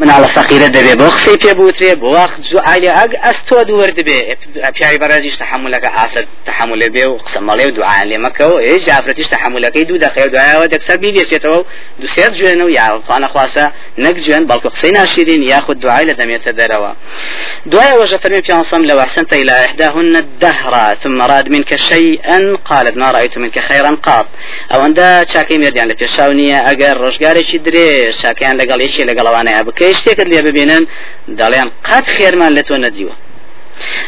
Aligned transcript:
مناڵە 0.00 0.28
فەقیرە 0.36 0.68
دەبێ 0.76 0.94
بۆ 1.00 1.08
قسەی 1.14 1.38
پێ 1.42 1.52
بوترێ 1.58 1.92
بۆ 2.00 2.08
وەخت 2.16 2.40
زوعالی 2.50 2.90
ئەگ 2.98 3.12
ئەستۆ 3.24 3.58
دووەر 3.68 3.90
دەبێ 3.98 4.18
پیاوی 4.76 4.98
بەڕێزیش 5.02 5.36
تحملەکە 5.42 5.88
ئافرەت 5.96 6.26
تحمل 6.48 6.82
بێ 6.94 7.04
و 7.10 7.18
قسە 7.24 7.40
مەڵێ 7.48 7.64
و 7.68 7.70
دوعان 7.78 8.06
لێ 8.10 8.18
مەکەەوە 8.26 8.56
ئێ 8.66 8.74
ئافرەتیش 8.94 9.28
تحملەکەی 9.34 9.84
دوو 9.88 9.98
دەخێ 10.06 10.22
دوایەوە 10.34 10.66
دەکسەر 10.74 10.96
بیدێتێتەوە 11.02 11.60
دوسێت 12.02 12.32
جوێنە 12.38 12.64
و 12.66 12.70
یاخواانە 12.78 13.28
خواسە 13.32 13.64
نەک 14.04 14.16
جوێن 14.24 14.44
بەڵکو 14.50 14.68
قسەی 14.74 14.92
ناشرین 14.98 15.42
یاخود 15.52 15.78
دوعای 15.84 16.06
لە 16.10 16.14
دەمێتە 16.20 16.52
دەرەوە 16.60 16.90
دوای 17.72 17.94
وەژە 18.00 18.18
فەرمی 18.22 18.42
پیانسەم 18.46 18.82
لو 18.90 18.98
أحسنت 19.04 19.32
إلى 19.32 19.54
إحداهن 19.66 20.16
الدهر 20.24 20.74
ثم 21.02 21.22
راد 21.22 21.48
منك 21.54 21.76
شيئا 21.76 22.38
قالت 22.70 22.96
ما 22.96 23.10
رأيت 23.10 23.38
منك 23.38 23.58
خيرا 23.58 23.92
قط. 24.06 24.26
أو 24.72 24.84
أندا 24.86 25.24
شاكي 25.32 25.58
مرديان 25.58 25.88
لپێشاونیە 25.92 26.58
ئەگەر 26.68 26.94
ڕۆژگارێکی 27.04 27.58
درێ 27.66 27.88
شاکیان 28.20 28.54
لەگەڵ 28.60 28.80
یەکی 28.86 29.02
لەگەڵوانەیە 29.10 29.62
بکەی 29.68 29.89
شتێکت 29.98 30.26
لێ 30.32 30.40
ببینن 30.48 30.82
دەڵێن 31.38 31.68
قەت 31.88 32.06
خێرمان 32.16 32.52
لە 32.58 32.62
تۆ 32.68 32.74
نەدیوە. 32.84 33.14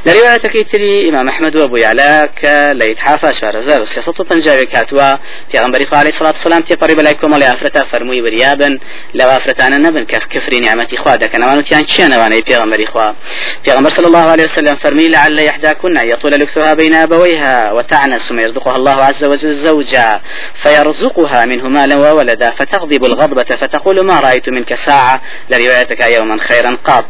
لرواية 0.07 0.65
تري 0.73 1.09
إمام 1.09 1.29
أحمد 1.29 1.57
وأبو 1.57 1.77
يعلى 1.77 2.29
كليت 2.43 2.99
حافة 2.99 3.33
شهر 3.33 3.61
زار 3.61 3.83
وسياسة 3.83 4.13
تنجاوي 4.13 4.67
كاتوا. 4.67 5.17
في 5.53 5.59
غنبري 5.59 5.87
عليه 5.93 6.11
الصلاة 6.11 6.31
والسلام 6.31 6.63
تيقرب 6.63 7.01
لكم 7.01 7.33
ولا 7.33 7.53
أفرتا 7.53 7.85
فرموي 7.85 8.23
وريابا 8.23 8.79
لو 9.15 9.29
أفرتانا 9.29 9.79
نبن 9.79 10.05
كف 10.05 10.25
كفر 10.31 10.55
نعمتي 10.55 10.97
خوا 10.97 11.17
دك 11.17 11.35
نوانو 11.35 11.61
تيان 11.61 11.87
تشانا 11.87 12.19
وأنا 12.19 12.41
في 12.41 12.57
غنبري 12.57 12.87
خوا؟ 12.87 13.13
في 13.65 13.73
غنبر 13.73 13.91
صلى 13.91 14.07
الله 14.07 14.19
عليه 14.31 14.45
وسلم 14.45 14.77
فرمي 14.77 15.09
لعل 15.09 15.39
يحداكن 15.39 15.97
يطول 15.97 16.33
لكثها 16.33 16.75
بين 16.75 16.95
أبويها 16.95 17.73
وتعنس 17.73 18.29
ثم 18.29 18.39
يرزقها 18.39 18.77
الله 18.77 19.05
عز 19.05 19.25
وجل 19.25 19.53
زوجا. 19.53 20.21
فيرزقها 20.63 21.45
منه 21.45 21.69
مالا 21.69 21.97
وولدا 21.97 22.51
فتغضب 22.51 23.05
الغضبة 23.05 23.57
فتقول 23.57 24.01
ما 24.01 24.21
رأيت 24.21 24.49
منك 24.49 24.75
ساعة. 24.75 25.23
لروايتك 25.51 26.01
يوما 26.01 26.37
خيرا 26.37 26.77
قط 26.85 27.05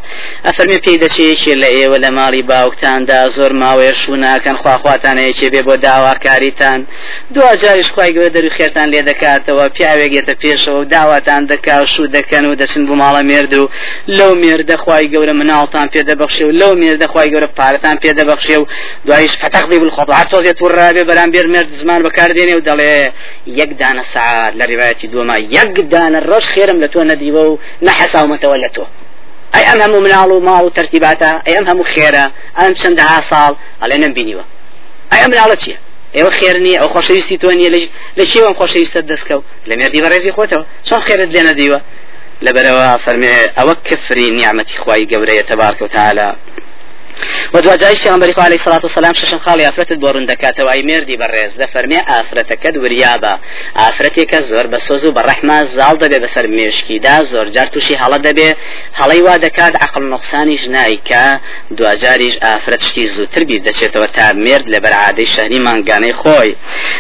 أفرمي 0.47 0.79
بيدا 0.79 1.09
شيء 1.09 1.35
شيء 1.39 1.89
ولا 1.89 2.11
مالي 2.11 2.43
باوکتاندا 2.53 3.21
زۆر 3.37 3.53
ماوەیە 3.63 3.95
شووناکەن 4.01 4.57
خواخواتانەیەکێ 4.63 5.49
بێ 5.55 5.63
بۆ 5.69 5.75
داواکاریتان. 5.87 6.81
دوجاریش 7.35 7.89
خی 7.95 8.11
گەورە 8.15 8.31
دەروی 8.37 8.53
خێرتان 8.57 8.89
لێ 8.93 9.03
دەکاتەوە 9.11 9.65
پیاوێکێتە 9.77 10.35
پێشەوە 10.43 10.79
و 10.81 10.85
داواتان 10.95 11.43
دەکا 11.53 11.77
و 11.83 11.87
شو 11.95 12.05
دەکەن 12.17 12.45
و 12.47 12.55
دەچن 12.61 12.83
بۆ 12.89 12.95
ماڵە 13.03 13.23
مێرد 13.31 13.53
و 13.61 13.65
لەو 14.19 14.33
مێردە 14.43 14.77
خی 14.85 15.05
گەورە 15.13 15.35
مناڵتان 15.41 15.87
پێدەبخشێ 15.95 16.45
و 16.49 16.53
لەو 16.61 16.73
مێردە 16.83 17.07
خی 17.13 17.29
گەورە 17.33 17.49
پارەتان 17.59 17.97
پێدەبخشێ 18.05 18.57
و 18.61 18.65
دوایش 19.07 19.33
فتەقی 19.43 19.79
بالخۆ 19.83 20.05
تۆزێت 20.33 20.59
وڕابێ 20.65 21.03
بەرامبێر 21.11 21.47
مرد 21.55 21.71
زمان 21.81 22.01
بەکاردێنێ 22.07 22.55
و 22.57 22.65
دەڵێ 22.69 22.95
یەک 23.61 23.71
دانە 23.81 24.05
سعات 24.13 24.53
لە 24.59 24.65
ڕیواەتی 24.71 25.07
دووەما 25.13 25.37
یەک 25.57 25.71
دانە 25.93 26.21
ڕۆژ 26.29 26.45
خێرم 26.55 26.79
لە 26.83 26.89
تۆ 26.93 27.01
نەدیوە 27.11 27.43
و 27.51 27.59
نەحەساومەتەوە 27.87 28.57
لە 28.65 28.71
تۆ. 28.77 28.85
ئەی 29.55 29.65
ئەم 29.69 29.79
هەموو 29.85 30.05
مناڵ 30.07 30.29
و 30.33 30.45
ماڵ 30.49 30.63
و 30.67 30.75
تەرتیباتە 30.79 31.31
ئەی 31.47 31.55
ئەم 31.57 31.67
هەموو 31.71 31.91
خێرە 31.93 32.25
ئەم 32.59 32.73
چەندەها 32.81 33.19
ساڵ 33.31 33.53
ئەڵێ 33.83 33.97
نەمبینیوە 34.05 34.45
ئەی 35.11 35.21
ئەم 35.23 35.31
مناڵە 35.33 35.57
چییە 35.63 35.79
ئێوە 36.17 36.31
خێرنی 36.39 36.75
ئەو 36.81 36.89
خۆشەویستی 36.95 37.37
تۆ 37.43 37.49
نیە 37.59 37.71
لە 38.19 38.25
چیوەم 38.31 38.55
خۆشەویستە 38.61 39.01
دەستکەوت 39.11 39.45
لە 39.69 39.75
مێردی 39.79 40.01
بەڕێزی 40.05 40.33
خۆتەوە. 40.37 40.65
چۆن 40.89 41.01
خێرت 41.07 41.31
لێنە 41.35 41.55
دیوە 41.61 41.79
لەبەرەوە 42.47 42.89
فەرمێ 43.05 43.35
ئەوە 43.59 43.75
کفری 43.89 44.27
نیعممەتی 44.39 44.77
خوای 44.83 45.09
گەورەیە 45.13 45.45
تەبارکە 45.51 45.83
و 45.85 45.91
تعالی 47.13 47.55
ودواجايش 47.55 48.01
پیغمبر 48.01 48.35
عليه 48.39 48.57
الصلاة 48.57 48.81
والسلام 48.83 49.15
ششن 49.15 49.39
خالي 49.39 49.69
افرت 49.69 49.93
بورن 49.93 50.27
دكاتة 50.27 50.65
واي 50.65 50.83
مردي 50.83 51.17
برز 51.17 51.55
ده 51.55 51.67
فرمي 51.67 52.01
افرتك 52.01 52.67
دوريابا 52.67 53.39
افرتك 53.77 54.41
زور 54.41 54.67
بسوزو 54.67 55.11
بالرحمة 55.11 55.65
زال 55.65 55.99
دبي 55.99 56.19
بسر 56.19 56.47
مشكي 56.47 56.99
دا 56.99 57.23
زور 57.23 57.49
جار 57.49 57.67
توشي 57.67 57.97
حالا 57.97 58.17
دبي 58.17 58.55
حالا 58.95 59.23
وا 59.23 59.37
دكاد 59.37 59.77
عقل 59.77 60.03
نقصاني 60.03 60.55
جناي 60.55 61.01
كا 61.05 61.41
دواجاريش 61.71 62.39
افرت 62.43 62.83
شتي 62.83 63.07
زوتر 63.07 63.45
بيز 63.45 63.63
دچێتەوە 63.63 64.09
تا 64.15 64.33
مرد 64.33 64.67
لەبەر 64.75 64.93
عادەی 64.93 65.27
شەهری 65.27 65.59
مانگانەی 65.59 66.13
خۆی. 66.13 66.57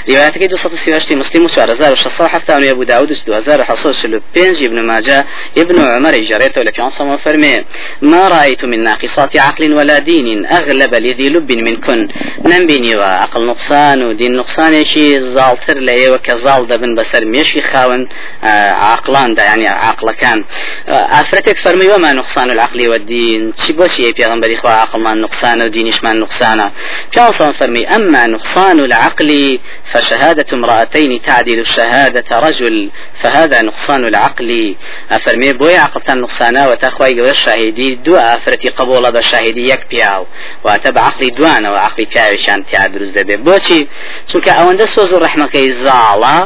ریواەتەکەی 0.08 0.48
230 0.48 1.14
مسلم 1.14 1.44
و 1.44 1.48
4670 1.48 2.70
ابو 2.70 2.84
داود 2.84 3.10
و 3.10 3.14
2645 3.14 4.62
ابن 4.62 4.80
ماجه 4.80 5.24
ابن 5.56 5.78
عمر 5.84 6.18
جريته 6.18 6.62
لك 6.62 6.80
عن 6.80 7.16
فرمي 7.16 7.64
ما 8.02 8.28
رأيت 8.28 8.64
من 8.64 8.82
ناقصات 8.82 9.36
عقل 9.36 9.72
ولا 9.72 9.98
دين 10.02 10.46
أغلب 10.46 10.94
لذي 10.94 11.28
لب 11.28 11.52
منكن 11.52 12.08
نمبيني 12.44 12.96
وعقل 12.96 13.46
نقصان 13.46 14.02
ودين 14.02 14.36
نقصان 14.36 14.84
شي 14.84 15.20
زالتر 15.20 15.78
لي 15.78 16.10
وكزال 16.10 16.66
دبن 16.66 16.94
بسر 16.94 17.24
ميشي 17.24 17.62
خاون 17.62 18.08
عقلان 18.42 19.34
دا 19.34 19.42
يعني 19.42 19.68
عقل 19.68 20.10
كان. 20.10 20.44
أفرتك 20.88 21.56
فرمي 21.64 21.88
وما 21.88 22.12
نقصان 22.12 22.50
العقل 22.50 22.88
والدين؟ 22.88 23.52
شي 23.66 23.72
بوشي 23.72 24.12
في 24.12 24.54
إخوة 24.54 24.70
عقل 24.70 25.00
ما 25.00 25.14
نقصان 25.14 25.62
ودينش 25.62 26.04
ما 26.04 26.12
نقصان. 26.12 26.70
في 27.12 27.52
فرمي 27.60 27.88
أما 27.96 28.26
نقصان 28.26 28.80
العقل 28.80 29.58
فشهادة 29.92 30.46
امرأتين 30.52 31.22
تعدل 31.26 31.66
شهادة 31.66 32.40
رجل 32.40 32.90
فهذا 33.22 33.62
نقصان 33.62 34.04
العقل. 34.04 34.74
أفرمي 35.10 35.52
بوي 35.52 35.76
عقل 35.76 36.20
نقصانا 36.20 36.68
وتخوي 36.68 37.30
الشاهدي 37.30 37.94
دو 37.94 38.16
أفرتي 38.16 38.68
قبول 38.68 39.12
بشاهدي 39.12 39.68
يك 39.68 39.86
پیاو. 39.92 40.22
واتە 40.64 40.90
بە 40.94 41.00
عقلی 41.08 41.28
دوانەوە 41.38 41.78
عقلی 41.86 42.06
پیاویشان 42.12 42.60
تیا 42.68 42.86
دروست 42.94 43.14
دەبێت 43.18 43.40
بۆچی؟ 43.46 43.80
چونکە 44.30 44.50
ئەوەندە 44.58 44.86
سۆز 44.94 45.10
و 45.12 45.18
ڕحمەکەی 45.24 45.68
زاڵە 45.84 46.36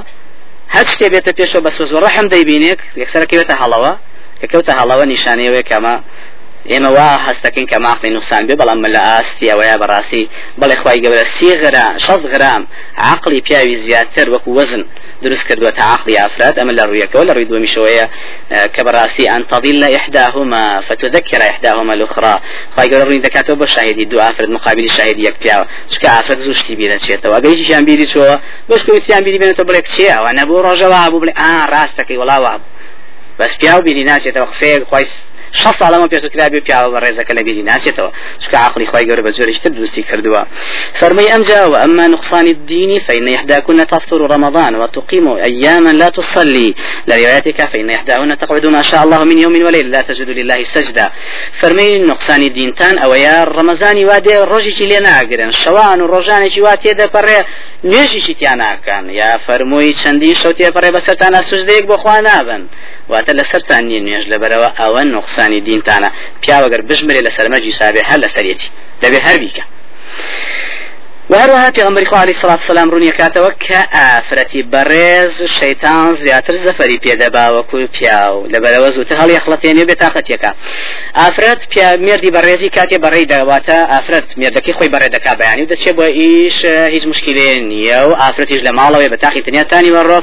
هەر 0.75 0.87
شتێ 0.93 1.07
بێتە 1.13 1.33
پێشەوە 1.39 1.61
بە 1.67 1.71
سۆز 1.77 1.91
و 1.93 2.01
ڕەحم 2.05 2.27
دەیبینێت 2.35 2.81
یەکسەرەکەوێتە 3.03 3.55
هەڵەوە 3.63 3.93
کە 4.41 4.47
کەوتە 4.53 4.73
هەڵەوە 4.79 5.05
نیشانەیەوە 5.13 5.63
کەمە 5.71 5.95
ئێمە 6.73 6.91
وا 6.97 7.09
هەستەکەین 7.27 7.67
کە 7.71 7.79
ماقی 7.87 8.11
نووسان 8.17 8.43
بێ 8.49 8.55
بەڵام 8.61 8.79
لە 8.95 9.01
ئاستی 9.09 9.47
ئەوەیە 9.51 9.77
بەڕاستی 9.83 10.25
بەڵێ 10.61 10.77
خی 10.83 10.99
گەورە 11.05 11.25
سی 11.37 11.57
غرام 11.63 11.95
شەست 12.05 12.25
غرام 12.33 12.63
عقلی 13.13 13.41
پیاوی 13.47 13.77
زیاتر 13.85 14.27
وەکو 14.35 14.51
وەزن 14.59 14.83
دروست 15.25 15.45
کردووە 15.49 15.71
تا 15.79 15.85
عقلی 15.95 16.17
ئافراد 16.17 16.55
ئەمە 16.61 16.73
لە 16.79 16.83
ڕوویەکەەوە 16.89 17.25
لە 17.29 17.33
ڕووی 17.37 17.49
دومیشەوەیە 17.51 18.07
کە 18.75 18.81
بەڕاستی 18.87 19.25
ئەن 19.31 19.43
تەضیل 19.53 19.77
لە 19.85 19.89
إحداهما 19.99 20.81
فتذكر 20.89 21.41
إحداهما 21.53 21.93
الأخرى. 21.93 22.35
گەورە 22.91 23.05
ڕووی 23.09 23.23
دەکاتەوە 23.27 23.57
بە 23.63 23.67
شاهدی 23.67 24.05
دو 24.05 24.19
ئافرد 24.21 24.51
مقابلی 24.51 24.89
شاهدی 24.89 25.23
یەک 25.29 25.37
پیاوە 25.43 25.67
چکە 25.93 26.09
ئافرد 26.17 26.39
زوشتی 26.39 26.77
بیرەچێتەوە 26.81 27.35
ئەگەیشیان 27.37 27.85
بیری 27.89 28.07
چۆوە 28.13 28.35
بەشکویان 28.71 29.23
بیری 29.25 29.39
بێنێتەوە 29.43 29.67
بڵێک 29.69 29.87
چێ 29.95 30.07
ئەوە 30.15 30.31
نەبوو 30.39 30.65
ڕۆژەوە 30.67 31.11
بوو 31.11 31.23
بڵێ 31.23 31.33
ئا 31.41 31.53
ڕاستەکەی 31.73 32.19
وڵاوە 32.23 32.53
بەس 33.39 33.53
پیاو 33.61 33.81
بیری 33.87 34.05
ناچێتەوە 34.11 34.47
قسەیەک 34.51 34.83
خۆی 34.91 35.07
شە 35.61 35.71
ساڵەمە 35.81 36.07
پێش 36.13 36.25
کرابێ 36.35 36.61
پیاوە 36.67 36.99
ڕێزەکە 37.05 37.33
لە 37.39 37.43
بیری 37.47 37.63
ناچێتەوە 37.71 38.11
چکە 38.43 38.57
عقلی 38.67 38.87
خۆی 38.91 39.07
گەورە 39.09 39.23
بە 39.27 39.31
زۆرشتر 39.37 39.71
دروستی 39.77 40.03
کردووە 40.09 40.43
فرمي 41.01 41.27
أمجا 41.37 41.65
وأما 41.67 42.07
نقصان 42.07 42.47
الدين 42.47 43.01
فإن 43.01 43.29
إحداكن 43.29 43.87
تفطر 43.87 44.21
رمضان 44.35 44.75
وتقيم 44.77 45.29
أياما 45.29 45.93
لا 45.93 46.09
تصلي. 46.09 46.75
لروايتك 47.09 47.65
فإن 47.73 47.91
إحداهن 47.91 48.39
تقعد 48.39 48.67
ما 48.67 48.83
شاء 48.83 49.05
الله 49.05 49.25
من 49.25 49.39
يوم 49.39 49.55
وليلة 49.67 49.89
لا 49.89 50.03
تجد 50.03 50.31
لله 50.31 50.63
سجدة 50.63 51.13
فرمي 51.61 51.99
نقصان 51.99 52.43
الدين 52.43 52.75
تان 52.75 52.99
أو 52.99 53.15
يا 53.15 53.45
رمضان 53.45 54.05
وادي 54.05 54.43
الرجي 54.43 54.87
لنا 54.87 55.21
أقرن. 55.21 55.53
شوان 55.53 56.01
الرجان 56.01 56.49
جواتي 56.49 56.95
دا 56.95 57.07
بري 57.07 57.45
نوێژیشی 57.85 58.35
تیاناکەن 58.41 59.05
یا 59.21 59.31
فەرمووی 59.47 59.97
چەندی 60.01 60.33
شەو 60.41 60.53
تێپەڕێ 60.59 60.91
بەسەرتانە 60.97 61.41
سوزدەیەک 61.51 61.85
بۆخوا 61.91 62.17
نابن 62.29 62.63
واتە 63.11 63.33
لەسەرتان 63.39 63.83
نیە 63.89 64.01
نوێژ 64.07 64.25
لەبەرەوە 64.33 64.69
ئەوە 64.81 65.03
نقصانی 65.47 65.61
دینتانە. 65.61 66.11
پیاوەگەر 66.43 66.81
بژمرێ 66.89 67.21
لە 67.27 67.31
سەرمەجی 67.37 67.73
سابێ 67.81 68.03
هەر 68.09 68.19
لە 68.25 68.29
سەرەتی 68.35 68.69
دەبێ 69.03 69.19
هەر 69.27 69.37
بیکە. 69.43 69.65
وهروها 71.31 71.71
پیغمبر 71.71 72.05
خو 72.05 72.17
علیه 72.17 72.35
الصلاة 72.35 72.57
والسلام 72.57 72.91
رونی 72.91 73.13
کاتەوە 73.13 73.53
کە 73.65 73.81
ئافرەتی 73.95 74.65
بەڕێز 74.73 75.43
شەیتان 75.61 76.15
زیاتر 76.15 76.53
زەفەری 76.53 77.01
پێدەبا 77.05 77.53
وەکو 77.57 77.87
پیاو. 77.93 78.49
لەبەرەوە 78.49 78.91
زووتر 78.95 79.17
هەڵی 79.17 79.41
خڵەتێنێ 79.45 79.85
بێ 79.89 79.95
تااقەتێکە 80.03 80.51
ئافرەت 81.15 81.61
مردی 82.07 82.31
بەڕێزی 82.31 82.71
کاتێ 82.77 82.99
بەڕێی 83.05 83.27
دەواتە. 83.33 83.79
ئافرەت 83.93 84.25
مردەکەی 84.39 84.75
خۆی 84.79 84.91
بەڕێ 84.95 85.09
دەکا 85.17 85.33
بەیانی 85.41 85.67
دەچێت 85.73 85.95
بۆ 85.99 86.07
ئیش 86.19 86.65
هیچ 86.95 87.05
مشکلێ 87.07 87.49
نییە 87.71 88.01
و 88.09 88.13
ئافرەتیش 88.23 88.61
لە 88.67 88.73
ماڵەوەی 88.79 89.11
بە 89.13 89.19
تاقی 89.23 89.43
تنیاتانی 89.43 89.91
وەڕۆ 89.97 90.19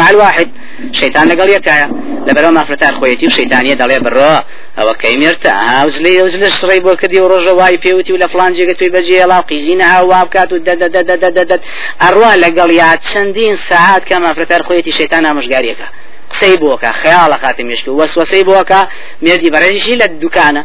مع 0.00 0.08
الواحد. 0.08 0.48
شەیتان 0.92 1.26
لەگەڵ 1.30 1.48
یەکایە. 1.56 1.88
لەبەرەوە 2.28 2.52
مافرەتار 2.58 2.94
خۆیەتی 3.00 3.26
و 3.26 3.30
شەیتانیە 3.38 3.76
دەڵێ 3.82 3.98
بڕۆ. 4.06 4.34
ئەوە 4.78 4.94
کەی 5.02 5.16
مرتە. 5.22 5.52
هاوزلی 5.72 6.18
ئەوزلە 6.20 6.48
شڕی 6.58 6.80
بۆ 6.84 6.90
و 7.22 7.28
ڕۆژە 7.32 7.52
وای 7.58 7.78
پێوتی 7.84 8.12
و 8.12 8.18
لە 8.22 8.26
فلان 8.32 8.54
جێگە 8.56 8.74
توی 8.78 8.90
بەجێ 8.94 9.26
ڵاو 9.30 9.42
قیزینە 9.50 9.86
هاوا 10.20 10.28
بکات 10.28 10.52
و 10.52 10.58
دەدەدەدەدەدەدەد 10.68 11.60
ئەڕوا 12.02 12.32
لەگەڵ 12.44 12.70
یا 12.82 12.96
چەندین 13.08 13.54
سعات 13.68 14.02
کە 14.08 14.16
مافرەتار 14.24 14.62
خۆیەتی 14.68 14.92
شەیتان 14.98 15.24
ئامژگاریەکە 15.26 15.88
قسەی 16.32 16.56
بۆکە 16.62 16.90
خەیاڵە 17.02 17.36
خاتی 17.42 17.64
مشک 17.70 17.88
و 17.88 17.98
وەسوەسەی 18.00 18.44
بۆکە 18.50 18.80
مێردی 19.24 19.50
بەڕێژی 19.54 19.94
لە 20.02 20.06
دوکانە 20.22 20.62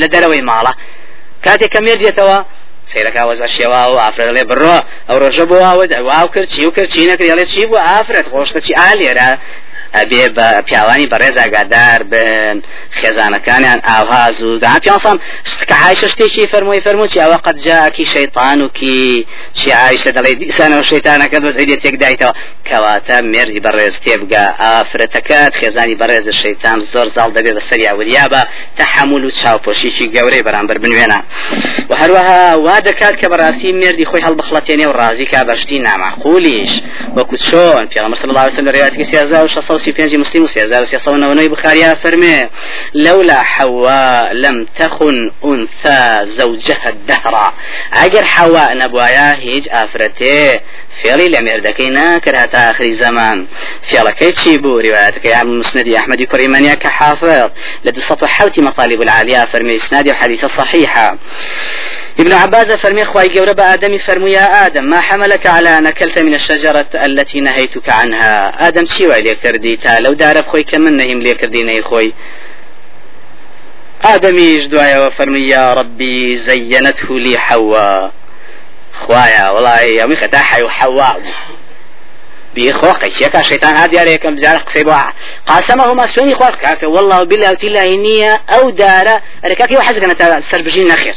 لە 0.00 0.06
دەرەوەی 0.14 0.42
ماڵە. 0.48 0.72
کاتێک 1.44 1.70
کە 1.74 1.80
مێردێتەوە 1.86 2.38
سیرەکە 2.90 3.22
وەزە 3.28 3.48
شێوا 3.56 3.82
و 3.92 3.96
ئافرەت 4.04 4.30
لێ 4.36 4.44
بڕۆ 4.50 4.76
ئەو 5.08 5.16
ڕۆژە 5.22 5.44
بۆ 5.50 5.58
واو 6.08 6.28
کرد 6.34 6.48
چی 6.52 6.66
و 6.66 6.70
کرد 6.76 6.88
چی 6.92 7.00
نەکرد 7.10 7.38
لێ 7.38 7.46
چی 7.52 7.66
بوو 7.66 7.78
ئافرەت 7.88 8.26
خۆشتە 8.32 8.60
چی 8.66 8.72
ئالێرە 8.80 9.28
ئەبێ 9.94 10.24
بە 10.36 10.62
پیاوانی 10.66 11.06
بەڕێز 11.12 11.36
ئاگادار 11.42 12.02
بن 12.02 12.62
خێزانەکانیان 13.00 13.80
ئاواز 13.88 14.42
و 14.42 14.58
دا 14.58 14.78
پیاسان 14.84 15.18
کە 15.68 15.76
عیشە 15.84 16.08
شتێکی 16.12 16.46
فەرمووی 16.52 16.80
فەرموچی 16.86 17.18
ئەوە 17.24 17.38
قەت 17.46 17.56
جاکی 17.66 18.06
شەیطان 18.14 18.62
و 18.62 18.68
کی؟ 18.68 19.26
چی 19.58 19.70
عیشە 19.70 20.10
دەڵێ 20.16 20.32
دیسانەوە 20.40 20.84
شەیتانەکە 20.90 21.38
بەس 21.44 21.54
ئەیدێ 21.60 21.76
تێک 21.82 21.96
دایتەوە. 22.02 22.32
کەواتە 22.68 23.16
مێردی 23.32 23.60
بەڕێز 23.66 23.94
تێبگە 24.04 24.44
ئافرەتەکەت 24.62 25.52
خێزانی 25.60 25.96
بەڕێز 26.00 26.26
شەیتان 26.42 26.78
زۆر 26.92 27.08
زاڵ 27.16 27.30
دەبێت 27.36 27.54
بە 27.58 27.62
سەری 27.68 27.86
ئەوریا 27.90 28.26
بە 28.32 28.42
تەحمل 28.78 29.24
و 29.24 29.30
چاوپۆشیکی 29.40 30.06
گەورەی 30.14 30.42
بەرامبەر 30.46 30.78
بنوێنە. 30.82 31.20
و 31.90 31.92
هەروەها 32.00 32.42
وا 32.66 32.76
دەکات 32.88 33.14
کە 33.20 33.26
بەڕاستی 33.32 33.70
مێردی 33.80 34.06
خۆی 34.10 34.22
هەڵبخڵەتێنێ 34.26 34.86
و 34.88 34.96
ڕازی 35.00 35.26
کا 35.32 35.40
بەشتی 35.48 35.78
نامەقولیش 35.86 36.72
وەکو 37.16 37.36
چۆن 37.48 37.82
پێغەمبەر 37.92 38.18
صلی 38.20 38.30
الله 38.32 38.44
عليه 38.44 38.54
وسلم 38.54 38.68
روايتك 38.68 39.02
بينجي 39.88 40.16
مسلم 40.16 40.42
وسيازا 40.44 40.80
وسيصون 40.80 41.24
ونوي 41.24 41.48
بخاريا 41.48 41.94
فرمي 41.94 42.48
لولا 42.94 43.42
حواء 43.42 44.32
لم 44.32 44.66
تخن 44.78 45.30
أنثى 45.44 46.26
زوجها 46.26 46.88
الدهر 46.88 47.54
أجر 47.92 48.24
حواء 48.24 48.76
نبوايا 48.76 49.34
هيج 49.34 49.68
آفرته 49.70 50.60
فێڵی 51.02 51.28
لە 51.34 51.40
مێردەکەی 51.46 51.90
ناکرد 51.98 52.50
تا 52.52 52.70
آخری 52.70 52.94
زمان. 52.94 53.48
فێڵەکەی 53.90 54.32
چی 54.40 54.58
بوو؟ 54.58 54.82
ریواەتەکەی 54.82 55.36
عام 55.36 55.48
مسندی 55.58 55.96
ئەحمدی 55.96 56.26
کوڕیمانیا 56.32 56.76
کە 56.82 56.86
حافظ 56.98 57.50
لە 57.86 57.90
دو 57.90 58.00
سەد 58.00 58.24
حوتی 58.36 58.60
مطالب 58.60 59.02
العالية 59.02 59.44
فرمي 59.44 59.76
إسنادي 59.76 60.10
وحديث 60.10 60.44
صحيحة 60.44 61.18
ابن 62.18 62.32
عباس 62.32 62.70
فرمي 62.70 63.04
خواي 63.04 63.28
جورب 63.28 63.60
آدم 63.60 63.98
فرمي 63.98 64.30
يا 64.32 64.66
آدم 64.66 64.84
ما 64.84 65.00
حملك 65.00 65.46
على 65.46 65.78
أن 65.78 65.86
أكلت 65.86 66.18
من 66.18 66.34
الشجرة 66.34 66.86
التي 66.94 67.40
نهيتك 67.40 67.88
عنها؟ 67.88 68.68
آدم 68.68 68.86
شي 68.86 69.06
وعلي 69.06 69.34
كردي 69.34 69.76
تا 69.76 70.00
لو 70.00 70.12
دارب 70.12 70.46
خوي 70.46 70.62
كمن 70.62 70.96
نهم 70.96 71.22
لي 71.22 71.34
كردي 71.34 71.82
خوي 71.82 72.14
آدميش 74.04 74.64
دعاء 74.64 75.06
وفرمي 75.06 75.40
يا 75.40 75.74
ربي 75.74 76.36
زينته 76.36 77.20
لي 77.20 77.38
حواء 77.38 78.12
خوايا 79.00 79.50
والله 79.50 79.80
يومي 79.80 80.16
ختا 80.16 80.38
حي 80.38 80.62
وحواء 80.62 81.22
بيخو 82.54 82.92
قيشيك 82.92 83.36
الشيطان 83.36 83.74
هذا 83.74 84.00
عليكم 84.00 84.34
بزارق 84.34 84.62
قصيبوا 84.62 84.94
قاسمهما 85.46 86.06
سوني 86.06 86.34
خوار 86.34 86.54
كاكا 86.54 86.86
والله 86.86 87.22
بالله 87.22 87.50
وتلا 87.50 87.88
نية 87.88 88.40
أو 88.48 88.70
دارة 88.70 89.22
ركاكي 89.44 89.76
وحزق 89.76 90.04
أنا 90.04 90.42
سربجين 90.50 90.88
نخير 90.88 91.14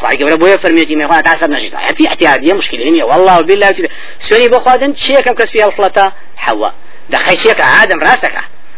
خواهي 0.00 0.16
قبل 0.16 0.36
بويا 0.36 0.56
فرميتي 0.56 0.96
ما 0.96 1.06
خواهي 1.06 1.22
تعصب 1.22 1.50
نجد 1.50 1.74
حتي 1.74 2.08
احتيادية 2.08 2.52
مشكلة 2.52 2.84
هي 2.84 3.02
والله 3.02 3.40
بالله 3.40 3.68
وتلا 3.68 3.88
سوني 4.18 4.48
بخوادن 4.48 4.94
شيكم 4.94 5.34
كسفيها 5.34 5.66
الخلطة 5.66 6.12
حواء. 6.36 6.74
ده 7.10 7.18
خيشيك 7.18 7.60
عادم 7.60 8.00
راسك. 8.00 8.34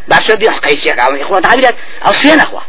باشو 0.07 0.35
بيح 0.35 0.57
قيشيك 0.57 0.99
أو 0.99 1.15
إخوة 1.15 1.39
تعبيرات 1.39 1.75
أو 2.05 2.13
سوين 2.13 2.39
أخوة. 2.39 2.61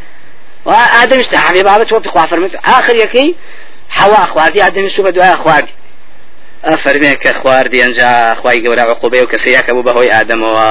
وآدم 0.65 1.19
اشتحمي 1.19 1.63
بابا 1.63 1.83
توبي 1.83 2.09
خواه 2.09 2.25
فرميت 2.25 2.55
آخر 2.55 2.95
يكي 2.95 3.35
حوا 3.89 4.25
خواردی 4.25 4.61
ئادەمی 4.61 4.89
سو 4.89 5.03
بە 5.03 5.13
دوای 5.13 5.35
خواردی 5.35 5.73
ئەفەرمێ 6.69 7.13
کە 7.23 7.31
خواردی 7.41 7.81
ئەنجا 7.83 8.11
خی 8.41 8.61
گەورە 8.63 8.83
عقوبێ 8.91 9.19
و 9.21 9.31
کەسەیەکە 9.31 9.71
بوو 9.75 9.87
بەهۆی 9.87 10.11
ئادەمەوە 10.15 10.69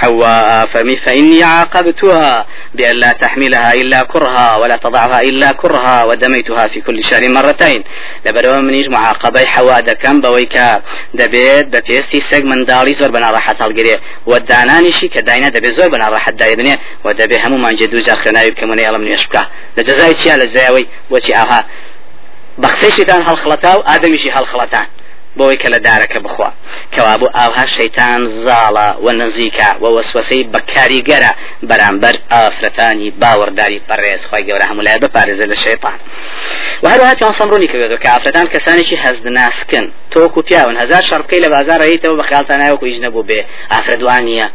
حواء 0.00 0.66
فمي 0.72 0.96
فإني 0.96 1.42
عاقبتها 1.42 2.46
بأن 2.74 2.96
لا 2.96 3.12
تحملها 3.12 3.74
إلا 3.74 4.02
كرها 4.02 4.56
ولا 4.56 4.76
تضعها 4.76 5.20
إلا 5.22 5.52
كرها 5.52 6.04
ودميتها 6.04 6.68
في 6.68 6.80
كل 6.80 7.04
شهر 7.04 7.28
مرتين 7.28 7.84
لبرو 8.26 8.60
منيش 8.60 8.88
معاقبة 8.88 9.44
حواء 9.44 9.80
دكم 9.80 10.20
بويكا 10.20 10.82
دبيت 11.14 11.66
بپێستی 11.76 12.20
سەگ 12.30 12.44
منداڵی 12.50 12.94
زۆر 13.00 13.10
بەنا 13.14 13.30
ڕاحەت 13.36 13.58
هەڵگرێ 13.62 13.96
و 14.26 14.38
دانانیشی 14.38 15.08
کە 15.14 15.20
داینە 15.28 15.50
دەبێت 15.56 15.74
زۆر 15.78 15.88
بەنا 15.94 16.08
ڕاحەت 16.14 16.34
دایبنێ 16.40 16.78
و 17.04 17.14
دەبێ 17.14 17.36
هەموو 17.44 17.62
مانجە 17.64 17.86
دوو 17.92 18.00
جا 18.00 18.14
خوێناوی 18.20 18.50
بکەمونێ 18.50 18.82
ئەڵم 18.86 19.02
نوێش 19.06 19.24
بکە 19.28 19.42
لە 19.76 19.82
جەزای 19.86 20.14
بەخسەیشتان 22.62 23.22
هەڵخڵەتا 23.28 23.72
و 23.76 23.82
ئادەمیشی 23.88 24.30
هەڵخڵەتان 24.36 24.86
بۆی 25.38 25.56
کە 25.62 25.68
لە 25.74 25.78
دارەکە 25.86 26.18
بخوا. 26.26 26.50
کەوابوو 26.94 27.34
ئاها 27.34 27.66
شەیتان 27.66 28.20
زاڵە 28.44 28.88
و 29.04 29.08
نزیکە 29.22 29.70
و 29.82 29.84
وەسوەسەی 29.96 30.42
بەکاریگەرە 30.54 31.32
بەرامبەر 31.68 32.14
ئافرەتانی 32.32 33.14
باوەڕداری 33.22 33.80
بەڕێز 33.88 34.22
خی 34.30 34.42
گەورە 34.48 34.66
هەمولای 34.70 34.98
بپارێزە 35.04 35.46
لە 35.52 35.56
شەیطان 35.64 35.98
و 36.82 36.86
هەروهاتیان 36.92 37.34
سەمڕونی 37.38 37.68
کردێت 37.72 38.00
کە 38.02 38.08
ئافرەتان 38.14 38.46
کەسانێکی 38.54 38.96
هەست 39.04 39.24
ناسکن. 39.38 39.86
تۆکو 40.12 40.40
پیاون 40.48 40.76
هزار 40.82 41.02
شەڕکەی 41.10 41.42
لە 41.44 41.48
بازار 41.54 41.80
ڕیتەوە 41.88 42.18
بە 42.20 42.24
خیالتانایوەکو 42.30 42.84
هیچ 42.90 42.98
نەبوو 43.04 43.26
بێ 43.28 43.40
ئافرەدوانیە 43.72 44.46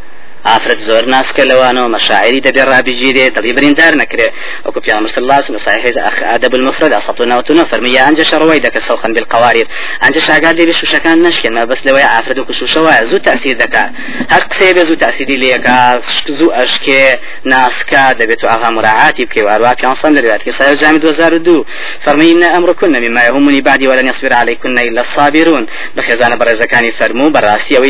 ئافرەت 0.45 0.79
زۆر 0.87 1.03
ناسکە 1.13 1.43
لەوانەوە 1.49 1.89
مەشاعری 1.95 2.41
دەبێ 2.47 2.63
ڕابیجیرێ 2.71 3.25
دڵی 3.35 3.51
بریندار 3.57 3.93
نەکرێ. 4.01 4.29
وەکو 4.65 4.79
پیا 4.79 4.99
مسلاس 4.99 5.51
صحيح 5.51 5.83
أدب 6.23 6.55
المفرد 6.55 6.93
أسطنا 6.93 7.37
وتنا 7.37 7.63
فرمي 7.63 7.99
أنجا 7.99 8.23
شروي 8.23 8.59
دك 8.59 8.79
سوخا 8.79 9.07
بالقوارير 9.07 9.67
أنجا 10.03 10.19
شاقاد 10.19 10.55
لي 10.55 10.65
بشوشكان 10.65 11.23
نشكن 11.23 11.53
ما 11.53 11.65
بس 11.65 11.77
لوي 11.85 12.03
عافرد 12.03 12.39
وكشوشوا 12.39 13.03
زو 13.03 13.17
تأثير 13.17 13.57
دكا 13.57 13.91
هر 14.29 14.41
قسيبه 14.41 14.83
زو 14.83 14.93
تأثير 14.93 15.29
ليكا 15.29 16.01
زو 16.29 16.51
أشكي 16.51 17.15
ناسكا 17.43 18.13
دبيتو 18.13 18.47
أغا 18.47 18.69
مراعاتي 18.69 19.25
بكي 19.25 19.43
وأروا 19.43 19.73
كان 19.73 19.95
صم 19.95 20.15
لريات 20.15 20.41
كي 20.41 20.51
صحيح 20.51 20.73
جامد 20.73 21.05
وزار 21.05 21.37
دو. 21.37 21.65
فرمي 22.05 22.31
إن 22.31 22.43
أمركن 22.43 22.93
مما 23.03 23.23
يهمني 23.23 23.61
بعدي 23.61 23.87
ولن 23.87 24.07
يصبر 24.07 24.33
عليكن 24.33 24.79
إلا 24.79 25.01
الصابرون. 25.01 25.65
بخزانة 25.95 26.35
برزكاني 26.35 26.91
فرمو 26.91 27.29
براسي 27.29 27.77
أو 27.77 27.83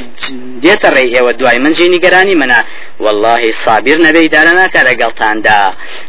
ديت 0.62 0.86
الرئي 0.86 1.22
ودواي 1.22 1.60
من 1.60 1.72
جيني 1.72 2.00
منا 2.36 2.45
منە. 2.46 2.64
واللهی 3.00 3.52
سابیر 3.66 3.98
نەبێ 3.98 4.22
دارە 4.36 4.54
ناکارە 4.62 4.94
گەڵتاندا 5.02 5.62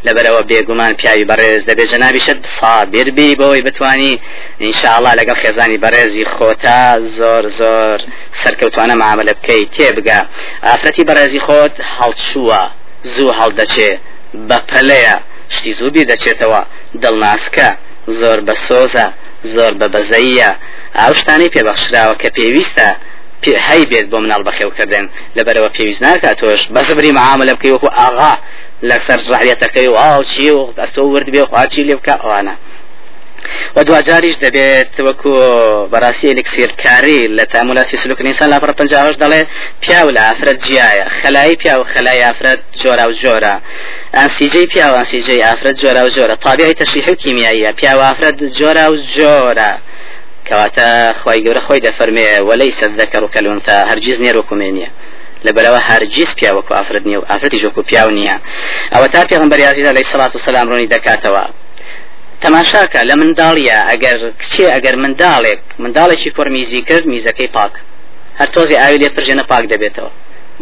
لەبەرەوە 0.06 0.42
بێگومان 0.50 0.92
پیاوی 1.00 1.26
بەڕێز 1.30 1.62
دەبێ 1.70 1.84
جەنابیشت 1.92 2.38
سابیر 2.60 3.10
بی 3.10 3.36
بەوەی 3.40 3.62
بتانی 3.66 4.20
انشاءله 4.60 5.12
لەگەڵ 5.20 5.36
خێزانی 5.42 5.78
بەڕێزی 5.84 6.24
خۆتا 6.34 6.82
زۆر 7.18 7.44
زۆر 7.60 7.98
سەرکەوتوانە 8.40 8.94
معاملە 9.02 9.32
بکەیت. 9.38 9.68
تێبگە 9.76 10.18
ئافرەتی 10.66 11.04
بەڕێزی 11.08 11.40
خۆت 11.46 11.74
هەڵچووە. 11.96 12.62
زوو 13.14 13.32
هەڵدەچێ 13.40 13.90
بەپەلەیە 14.48 15.16
شتی 15.54 15.72
زوو 15.78 15.90
بیر 15.94 16.06
دەچێتەوە. 16.12 16.62
دڵناسکە. 17.02 17.68
زۆر 18.20 18.38
بە 18.46 18.54
سۆزە. 18.66 19.06
زۆر 19.54 19.72
بە 19.80 19.86
بەزەیە 19.94 20.50
ئاو 20.98 21.12
شتانی 21.20 21.52
پێبەخشراوە 21.54 22.14
کە 22.22 22.28
پێویستە. 22.36 22.88
هەی 23.68 23.82
بێت 23.90 24.06
بۆ 24.12 24.18
مناڵ 24.24 24.42
بەخێوکردن 24.48 25.06
لەبەرەوە 25.36 25.68
پێویست 25.76 26.02
ناکات 26.02 26.36
تۆش. 26.40 26.60
بەزبری 26.74 27.12
معاملە 27.18 27.52
بکەی 27.56 27.72
وەکو 27.74 27.88
ئاغا 27.98 28.32
لەسەر 28.88 29.18
ڕحلێتەکەی 29.32 29.88
و 29.92 29.96
ئاو 30.02 30.22
چی 30.32 30.50
و 30.50 30.60
ئەستۆ 30.80 30.98
ورد 30.98 31.28
بێ 31.34 31.42
خواچی 31.50 31.82
لێ 31.88 31.96
بکە؟ 31.98 32.14
ئەوانە. 32.22 32.54
و 33.76 33.84
دوجاریش 33.84 34.34
دەبێت 34.44 35.00
وەکو 35.06 35.32
بەڕاستی 35.92 36.26
ئلکسیرکاری 36.32 37.36
لە 37.38 37.44
تامولاتی 37.52 37.96
سلوک 37.96 38.20
نیسان 38.20 38.48
لا 38.50 38.58
پنجاهش 38.58 39.16
دەڵێ 39.22 39.42
پیاو 39.82 40.10
لە 40.16 40.20
ئافرەت 40.26 40.58
جیایە. 40.66 41.06
خەلایی 41.20 41.56
پیا 41.62 41.74
و 41.80 41.84
خەلای 41.92 42.20
ئافرەت 42.26 42.60
جۆرا 42.82 43.06
و 43.08 43.12
جۆرە. 43.22 43.54
ئەنسیجەی 44.16 44.66
پیا 44.72 44.86
و 44.92 44.96
ئەنسیجەی 44.98 45.42
ئافرەت 45.46 45.76
جۆرا 45.82 46.02
و 46.06 46.10
جۆرە. 46.16 46.36
تابعی 46.44 46.74
تەشریح 46.80 47.06
و 47.10 47.14
کیمیاییە. 47.22 47.72
پیا 47.80 47.92
و 47.98 48.02
ئافرەت 48.08 48.36
جۆرا 48.58 48.86
و 48.92 48.96
جۆرە. 49.16 49.72
کەواتە 50.48 50.88
خی 51.20 51.38
گەورە 51.44 51.62
خۆی 51.66 51.80
دەفەرمێ 51.86 52.28
وەلەی 52.48 52.72
سەدەکە 52.80 53.18
و 53.22 53.32
کەلونتا 53.34 53.76
هەرگیز 53.90 54.18
نێرۆکومێنیە 54.24 54.90
لەبەرەوە 55.46 55.80
هەرگیز 55.88 56.30
پیاوەکو 56.38 56.72
ئافرەت 56.78 57.04
نیە 57.08 57.18
و 57.20 57.28
ئافرەتی 57.30 57.58
ژۆکو 57.64 57.82
پیاو 57.88 58.10
نییە. 58.18 58.36
ئەوە 58.94 59.08
تا 59.14 59.20
پێغمبەر 59.30 59.58
یازیدا 59.66 59.90
لەی 59.96 60.06
سەڵات 60.12 60.32
و 60.34 60.42
سەلام 60.46 60.66
ڕوونی 60.70 60.92
دەکاتەوە. 60.94 61.44
تەماشاکە 62.42 63.00
لە 63.08 63.14
منداڵیە 63.20 63.78
ئەگەر 63.90 64.16
کچێ 64.40 64.66
ئەگەر 64.74 64.94
منداڵێک 65.02 65.60
منداڵێکی 65.82 66.30
کوڕ 66.36 66.48
میزی 66.56 66.80
کرد 66.88 67.04
میزەکەی 67.12 67.48
پاک. 67.56 67.74
هەر 68.40 68.48
تۆزی 68.54 68.76
ئاوی 68.80 68.98
لێ 69.02 69.08
پرژێنە 69.16 69.44
پاک 69.50 69.64
دەبێتەوە. 69.72 70.10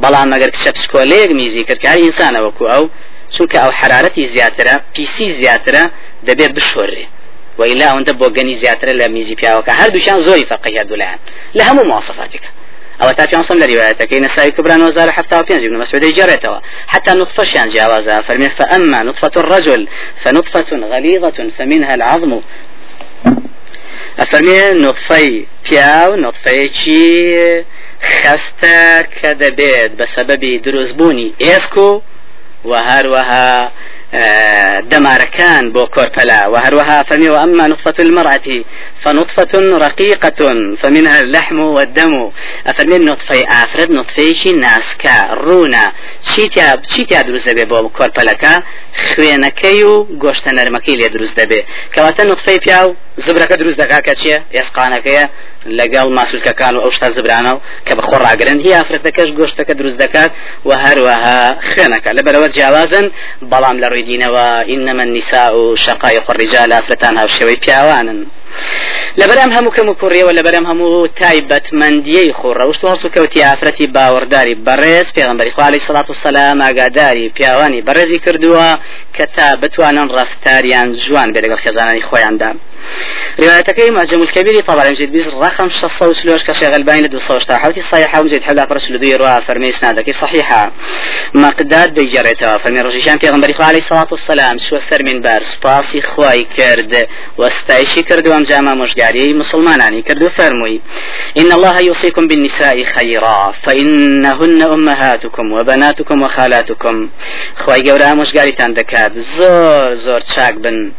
بەڵام 0.03 0.29
ئەگەر 0.35 0.51
کچە 0.55 0.71
پسکۆلەیەک 0.77 1.31
میزی 1.41 1.65
کرد 1.69 1.81
کاری 1.85 2.03
ئینسانە 2.07 2.41
وەکو 2.47 2.65
ئەو 2.73 2.85
چونکە 3.35 3.57
ئەو 3.63 3.73
حرارەتی 3.81 4.25
زیاترە 4.35 4.75
پیسی 4.95 5.27
زیاترە 5.41 5.83
دەبێت 6.29 6.53
بشۆڕێ. 6.57 7.05
وإلا 7.59 7.99
أنت 7.99 8.11
بوغني 8.11 8.59
ميزي 9.09 9.35
بياوكا 9.35 9.73
هر 9.73 9.89
دوشان 9.89 10.21
زوري 10.21 10.45
فقيه 10.45 10.83
دولان 10.83 11.19
لهم 11.55 11.89
مواصفاتك. 11.89 12.43
أو 13.03 13.13
تاتي 13.13 13.37
أنصم 13.37 13.59
لروايتك 13.59 14.13
إن 14.15 14.29
ساي 14.29 14.51
كبران 14.51 14.83
وزار 14.83 15.13
حتى 15.13 15.39
وبينز 15.41 15.65
ابن 15.65 15.79
مسعود 15.79 16.05
جريتها 16.05 16.63
حتى 16.87 17.11
نطفة 17.11 17.45
شان 17.45 17.69
جاوزها 17.69 18.21
فرمي 18.21 18.49
فأما 18.49 19.03
نطفة 19.03 19.31
الرجل 19.37 19.89
فنطفة 20.23 20.77
غليظة 20.77 21.51
فمنها 21.59 21.95
العظم. 21.95 22.41
أفرمي 24.19 24.73
نطفي 24.73 25.47
بياو 25.71 26.17
نطفي 26.17 26.75
شي 26.75 27.65
خستا 28.03 29.03
كدبيت 29.03 29.93
بسبب 29.93 30.63
دروزبوني 30.63 31.33
إيسكو 31.41 32.03
وهروها 32.65 33.45
دەمارەکان 33.65 33.94
بۆ 35.75 35.85
کۆرپەلا 35.95 36.41
و 36.53 36.57
هەروەها 36.65 37.05
فەرمی 37.09 37.29
وأما 37.29 37.67
نطفة 37.67 37.95
المرأة 37.99 38.65
فنطفة 39.05 39.55
رقيقة 39.87 40.41
فمنها 40.83 41.19
اللحم 41.21 41.61
والدم. 41.61 42.33
أفرمي 42.67 42.99
نطفة 42.99 43.45
آفرد 43.63 43.91
نطفة 43.91 44.53
ناسكا 44.53 45.35
رونا. 45.35 45.93
چیتیا 46.29 46.77
چیتیا 46.93 47.23
دروست 47.23 47.49
دەبێ 47.49 47.65
بۆ 47.71 47.91
کۆرپەلەکە 47.99 48.55
خوێنەکەی 49.09 49.83
و 49.83 50.07
گۆشتە 50.23 50.51
نەرمەکەی 50.59 50.97
لێ 51.01 51.09
دروست 51.09 51.37
دەبێ. 51.41 51.61
کەواتە 51.95 52.21
نطفەی 52.21 52.59
پیا 52.59 52.89
و 52.89 52.97
زبرەکە 53.25 53.57
دروست 53.57 53.79
دەکا 53.83 53.99
کە 54.07 54.15
لەگەڵ 55.79 56.07
ماسوولکەکان 56.19 56.75
و 56.77 56.81
ئەو 56.85 56.91
شتا 56.97 57.09
زبرانە 57.17 57.53
و 57.55 57.61
کە 57.87 57.93
بە 57.97 58.03
خۆڕاگرن 58.09 58.59
هی 58.65 58.73
ئافرەتەکەش 58.79 59.29
گۆشتەکە 59.39 59.75
دروست 59.81 59.99
دەکات 60.05 60.31
و 60.69 60.71
هەروەها 60.85 61.39
خوێنەکە 61.69 62.11
لە 62.17 62.23
بەرەوە 62.27 62.49
جیاوازن 62.55 63.07
بەڵام 63.51 63.77
لە 63.83 63.87
ڕووی 63.91 64.07
دینەوە 64.11 64.47
ئینەمە 64.71 65.05
النساء 65.09 65.51
و 65.61 65.77
شقای 65.77 66.21
قڕیجا 66.27 66.63
لافرەتان 66.73 67.15
هاوشێوەی 67.21 67.61
پیاوانن. 67.65 68.21
لەبەرام 69.21 69.51
هەموو 69.57 69.75
کەم 69.77 69.89
و 69.89 69.99
کوڕیەوە 70.01 70.33
لەبەرم 70.39 70.65
هەموو 70.71 71.09
تایبەتمەندیەی 71.21 72.35
خۆڕەوشت 72.41 72.83
وەڵسو 72.87 73.13
کەوتی 73.15 73.45
ئافرەتی 73.47 73.93
باوەڕداری 73.97 74.61
بەڕێز 74.67 75.09
پێغمبەری 75.17 75.55
خوالی 75.57 75.85
سڵات 75.87 76.09
و 76.11 76.19
سەلام 76.25 76.59
ئاگاداری 76.65 77.33
پیاوانی 77.37 77.85
بەڕێزی 77.87 78.23
کردووە 78.25 78.69
کە 79.17 79.25
تا 79.37 79.47
بتوانن 79.63 80.09
ڕفتاریان 80.17 80.89
جوان 81.03 81.29
بێ 81.33 81.41
لەگەڵ 81.45 81.59
خێزانانی 81.65 82.07
خۆیاندا. 82.09 82.51
روايتكي 83.41 83.91
معجم 83.91 84.23
الكبير 84.23 84.61
طبعا 84.61 84.91
مجد 84.91 85.13
بيز 85.13 85.35
رقم 85.35 85.71
شصة 85.71 86.09
وسلوش 86.09 86.43
كشيخ 86.43 86.75
الباين 86.75 87.05
لدو 87.05 87.19
صوشتا 87.19 87.59
حوتي 87.59 87.81
صحيحة 87.81 88.21
ومجد 88.21 88.43
حلا 88.43 88.65
برسل 88.65 88.99
دو 88.99 89.09
يروها 89.09 89.41
فرمي 89.41 89.73
سنادك 89.73 90.11
صحيحة. 90.11 90.73
مقداد 91.35 91.95
بيجريتها 91.95 92.59
فرمي 92.59 92.81
رجيشان 92.81 93.19
في 93.19 93.31
غنبري 93.31 93.55
عليه 93.61 93.79
الصلاة 93.79 94.07
والسلام. 94.11 94.59
شو 94.59 94.79
سر 94.79 95.03
من 95.03 95.21
بار 95.23 95.43
سباسي 95.43 96.03
خواي 96.03 96.47
كرد 96.57 97.07
واستايشي 97.39 98.03
كرد 98.03 98.29
وامجاما 98.29 98.75
مشجاري 98.75 99.35
مسلماناني 99.35 100.03
كرد 100.03 100.29
فرموي 100.29 100.81
إن 101.39 101.53
الله 101.53 101.81
يوصيكم 101.81 102.27
بالنساء 102.29 102.85
خيرا 102.85 103.55
فإنهن 103.63 104.63
أمهاتكم 104.63 105.53
وبناتكم 105.53 106.23
وخالاتكم. 106.23 107.09
خواي 107.57 107.91
قورا 107.91 108.15
مشجاري 108.15 108.53
تندكات 108.53 109.19
زور 109.19 109.95
زور 109.95 110.21
تشاك 110.21 110.55
بن. 110.55 110.93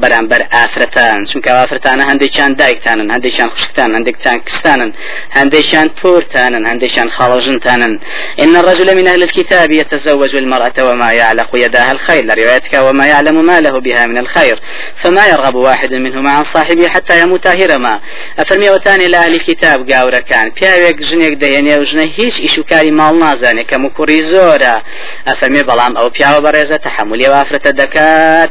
بەرامبەر 0.00 0.42
ئافرەتان 0.54 1.18
چونکە 1.30 1.50
ئافرەتانە 1.58 2.02
هەندێکیان 2.10 2.52
دایکتانن 2.60 3.08
هەندێکیان 3.14 3.48
خوشکتان 3.54 3.90
هەندێکتان 3.96 4.38
کستانن 4.48 4.90
هەندێکیان 5.38 5.88
پورتانن 6.00 6.64
هەندێکیان 6.70 7.08
خاڵژنتانن. 7.16 7.92
إن 8.42 8.56
الرجل 8.60 8.88
من 8.98 9.06
أهل 9.12 9.22
الكتاب 9.22 9.70
يتزوج 9.70 10.36
المرأة 10.36 10.78
وما 10.88 11.12
يعلق 11.12 11.50
يداها 11.54 11.92
الخير. 11.92 12.24
لروايتك 12.24 12.74
وما 12.86 13.06
يعلم 13.06 13.36
ما 13.46 13.60
له 13.60 13.80
بها 13.80 14.06
من 14.06 14.18
الخير. 14.18 14.58
فما 15.02 15.26
يرغب 15.26 15.54
واحد 15.54 15.94
منهما 15.94 16.30
عن 16.30 16.44
صاحبه 16.44 16.88
حتى 16.88 17.20
يموت 17.22 17.46
هرما. 17.46 18.00
أفرمي 18.38 18.70
وتاني 18.70 19.04
لأهل 19.04 19.34
الكتاب 19.34 19.90
قاورا 19.92 20.20
كان 20.20 20.50
پیاوێک 20.50 20.98
ژنێک 21.08 21.34
دەهێنێ 21.42 21.74
و 21.80 21.84
ژنە 21.90 22.06
هیچ 22.18 22.34
ئیشوکاری 22.44 22.92
ماڵ 23.00 23.14
نازانێت 23.24 23.66
کە 23.70 23.76
مکوڕی 23.84 24.20
زۆرە 24.32 24.74
ئەفەرمێ 25.28 25.62
بەڵام 25.68 25.92
ئەو 25.98 26.08
پیاوە 26.14 26.40
بەڕێزە 26.44 26.78
تحملی 26.86 27.26
وافرەتە 27.34 27.70
دەکات 27.80 28.50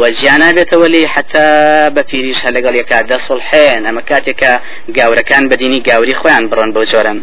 وەجیانە 0.00 0.48
بێتەوە 0.56 0.86
لی 0.94 1.06
حتا 1.14 1.48
بە 1.94 2.02
پیریش 2.08 2.38
هە 2.44 2.50
لەگەڵ 2.56 2.74
یەکا 2.80 2.98
دەسڵحێن 3.10 3.82
ئەمە 3.86 4.02
کاتێکە 4.10 4.52
گاورەکان 4.96 5.44
بەدینی 5.50 5.80
گاوری 5.88 6.14
خۆیان 6.20 6.44
بڕن 6.50 6.70
بۆ 6.74 6.82
جۆرن 6.92 7.18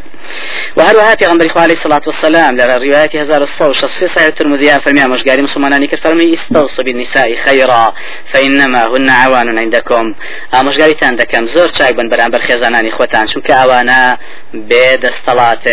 وهروها 0.77 1.15
پیغمبر 1.15 1.51
عليه 1.55 1.73
الصلاة 1.73 2.01
والسلام 2.07 2.57
لرى 2.57 2.75
رواية 2.87 3.21
هزار 3.21 3.41
الصوش 3.41 3.83
الصيصة 3.83 4.27
الترمذية 4.27 4.77
فرمي 4.77 5.03
مشقاري 5.05 5.41
مسلماناني 5.41 5.87
كفرمي 5.87 6.33
استوصوا 6.33 6.83
بالنساء 6.83 7.35
خيرا 7.35 7.93
فإنما 8.31 8.87
هن 8.87 9.09
عوان 9.09 9.57
عندكم 9.57 10.13
مشقاري 10.53 10.93
تاندكم 10.93 11.45
زور 11.45 11.67
شاك 11.77 11.93
بن 11.95 12.09
بران 12.09 12.31
برخيزاناني 12.31 12.91
خوتان 12.91 13.27
شو 13.27 13.41
كأوانا 13.41 14.17
بيد 14.53 15.05
استلات 15.05 15.65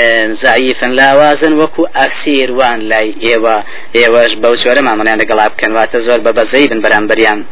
ضعيفا 0.42 0.86
لا 0.86 1.14
وازن 1.14 1.52
وكو 1.60 1.86
أسير 1.96 2.52
وان 2.52 2.80
لاي 2.80 3.14
إيوا 3.22 3.62
إيواش 3.96 4.32
بوجورة 4.34 4.80
ما 4.80 4.94
منان 4.94 5.18
لقلاب 5.18 5.52
كان 5.58 5.72
واتزور 5.76 6.18
ببزي 6.18 6.66
بن 6.66 6.80
بران 6.88 7.06
بريان 7.06 7.44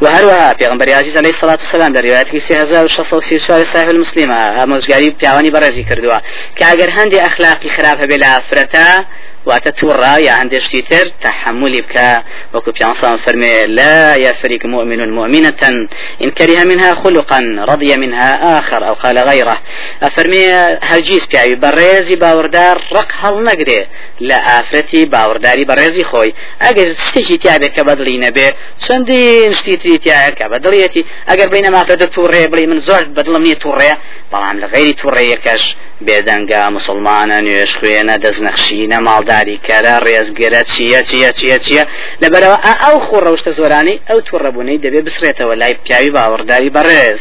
وهروها 0.00 0.52
پیغمبر 0.52 0.90
عزيز 0.92 1.16
عليه 1.16 1.30
الصلاة 1.30 1.58
والسلام 1.62 1.92
در 1.92 2.04
رواية 2.04 2.22
3634 2.22 3.64
صحيح 3.64 3.88
المسلمة 3.88 4.64
مشقاري 4.64 5.10
بيعواني 5.10 5.50
برزي 5.50 5.82
كردوا 5.82 6.18
کە 6.58 6.62
ئەگەر 6.62 6.90
هەندێک 6.98 7.22
ئەخلاقی 7.26 7.70
خراپ 7.76 7.98
هەبێ 8.02 8.16
لە 8.22 8.26
ئافرەتە 8.32 9.04
واتە 9.46 9.70
تووڕا 9.78 10.14
یا 10.28 10.34
هەندێشتی 10.40 10.82
تر 10.90 11.06
تحملی 11.24 11.82
بکە 11.82 12.08
وەکو 12.54 12.70
پیانسان 12.78 13.18
فەرمێ 13.24 13.54
لا 13.78 14.16
يفرق 14.16 14.66
مؤمن 14.66 15.10
مؤمنة. 15.18 15.88
إن 16.22 16.30
كره 16.30 16.64
منها 16.64 16.94
خلقا 16.94 17.40
رضي 17.68 17.96
منها 17.96 18.58
آخر 18.58 18.88
أو 18.88 18.94
قال 18.94 19.18
غيره. 19.18 19.58
أفرمي 20.02 20.46
هرجيز 20.82 21.26
بيعي 21.26 21.54
بريزي 21.54 22.16
باوردار؟ 22.16 22.80
رق 22.92 23.12
هل 23.20 23.86
لا 24.20 24.60
آفرتي 24.60 25.04
باورداري 25.04 25.64
بريزي 25.64 26.04
خوي. 26.04 26.34
أجر 26.62 26.94
شتيجي 27.08 27.36
تيابي 27.36 27.68
كبدلي 27.68 28.18
نبي. 28.18 28.52
چندين 28.88 29.54
شتي 29.54 29.76
تري 29.76 29.98
تيابي 29.98 30.34
كبدليتي 30.34 31.04
أجر 31.28 31.48
بين 31.48 31.70
ما 31.70 31.84
فرد 31.84 32.10
توري 32.10 32.46
بلي 32.46 32.66
من 32.66 32.80
زوج 32.80 33.02
بدلمني 33.02 33.54
توري. 33.54 33.96
بلام 34.32 34.60
لغيري 34.60 34.92
توري 34.92 35.30
يكش. 35.30 35.76
بێدەنگا 36.06 36.62
مسلمانە 36.76 37.38
نوێش 37.46 37.72
خوێنە 37.78 38.16
دەستنەخشینە 38.24 38.98
ماڵداری 39.06 39.31
کەرە 39.66 39.94
ڕێزگەرە 40.06 40.62
چییە 40.72 41.00
چییە 41.08 41.30
چییە 41.38 41.58
چییە؟ 41.64 41.84
لەبەرەوە 42.22 42.58
ئەو 42.82 42.96
خوڕەوشتە 43.06 43.50
زۆرانی 43.58 44.00
ئەو 44.08 44.18
تووڕەبوونەی 44.26 44.82
دەبێ 44.84 45.00
بسرێتەوە 45.06 45.54
لای 45.60 45.74
پیاوی 45.84 46.14
باوەڕداری 46.16 46.70
بەڕێز. 46.76 47.20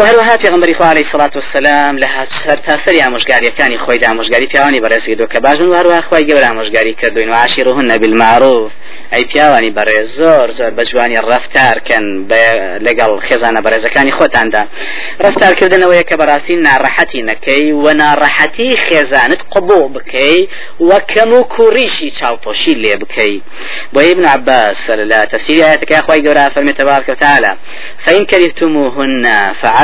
وهروها 0.00 0.36
پێغمبەری 0.36 0.74
خوا 0.74 0.86
عليه 0.86 1.04
الصلاة 1.06 1.30
والسلام؟ 1.34 1.98
لە 1.98 2.06
سەر 2.44 2.58
تاسەری 2.68 3.00
ئامۆژگاریەکانی 3.04 3.78
خۆی 3.84 4.04
ئامۆژگاری 4.08 4.46
پیاوانی 4.52 4.80
بەڕێزی 4.80 5.18
دۆ 5.20 5.26
کە 5.34 5.38
باشن 5.40 5.68
وهروها 5.68 6.00
خۆی 6.00 6.24
گەورە 6.28 6.46
ئامۆژگاری 6.50 6.94
کردوین 7.02 7.28
وعاشروهن 7.28 7.98
بالمعروف. 7.98 8.72
ئەی 9.12 9.24
پیاوانی 9.24 9.70
بەڕێز 9.76 10.08
زۆر 10.18 10.50
زۆر 10.58 10.70
بە 10.76 10.82
جوانی 10.90 11.18
ڕفتارکەن 11.30 12.04
لەگەڵ 12.86 13.10
خێزانە 13.26 13.60
بەڕێزەکانی 13.64 14.12
خۆتاندا. 14.18 14.62
ڕفتارکردنەوەیە 15.24 16.04
کە 16.08 16.14
بەڕاستی 16.20 16.56
ناڕەحەتی 16.66 17.20
نەکەی 17.30 17.72
و 17.72 17.86
ناڕەحەتی 18.02 18.76
خێزانت 18.86 19.40
قبول 19.54 19.88
بکەی 19.96 20.48
وەکەم 20.90 21.30
و 21.38 21.40
کوڕیشی 21.54 22.10
چاوپۆشی 22.18 22.74
لێ 22.82 22.96
بکەی. 23.02 23.42
بۆ 23.94 24.00
ابن 24.12 24.24
عباس 24.24 24.90
آياتك 25.50 25.90
يا 25.90 25.98
أخوي 25.98 26.20
قرأ 26.28 26.48
فرمي 26.48 26.72
تبارك 26.72 27.08
وتعالى 27.08 27.56
فإن 28.04 28.24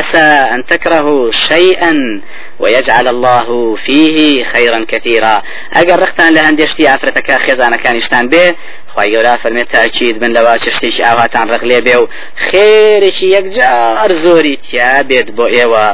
فعسى 0.06 0.54
أن 0.54 0.66
تكرهوا 0.66 1.30
شيئا 1.30 2.20
ويجعل 2.58 3.08
الله 3.08 3.76
فيه 3.84 4.44
خيرا 4.44 4.86
كثيرا. 4.88 5.42
أجر 5.72 6.02
رختان 6.02 6.34
لهن 6.34 6.56
ديشتي 6.56 6.88
عفرتك 6.88 7.32
خزانة 7.32 7.76
كان 7.76 7.96
يشتان 7.96 8.28
به. 8.28 8.54
خی 8.96 9.36
فەرمێت 9.42 9.68
تاکید 9.72 10.18
بن 10.20 10.30
لەوا 10.36 10.54
شتێکی 10.62 11.02
ئاواتان 11.06 11.46
ڕقلێ 11.54 11.80
بێ 11.86 11.96
و 12.02 12.08
خێرێکی 12.46 13.26
یەکجار 13.36 14.10
زۆری 14.24 14.56
تیا 14.66 15.02
بێت 15.08 15.28
بۆ 15.36 15.46
ئێوە. 15.56 15.86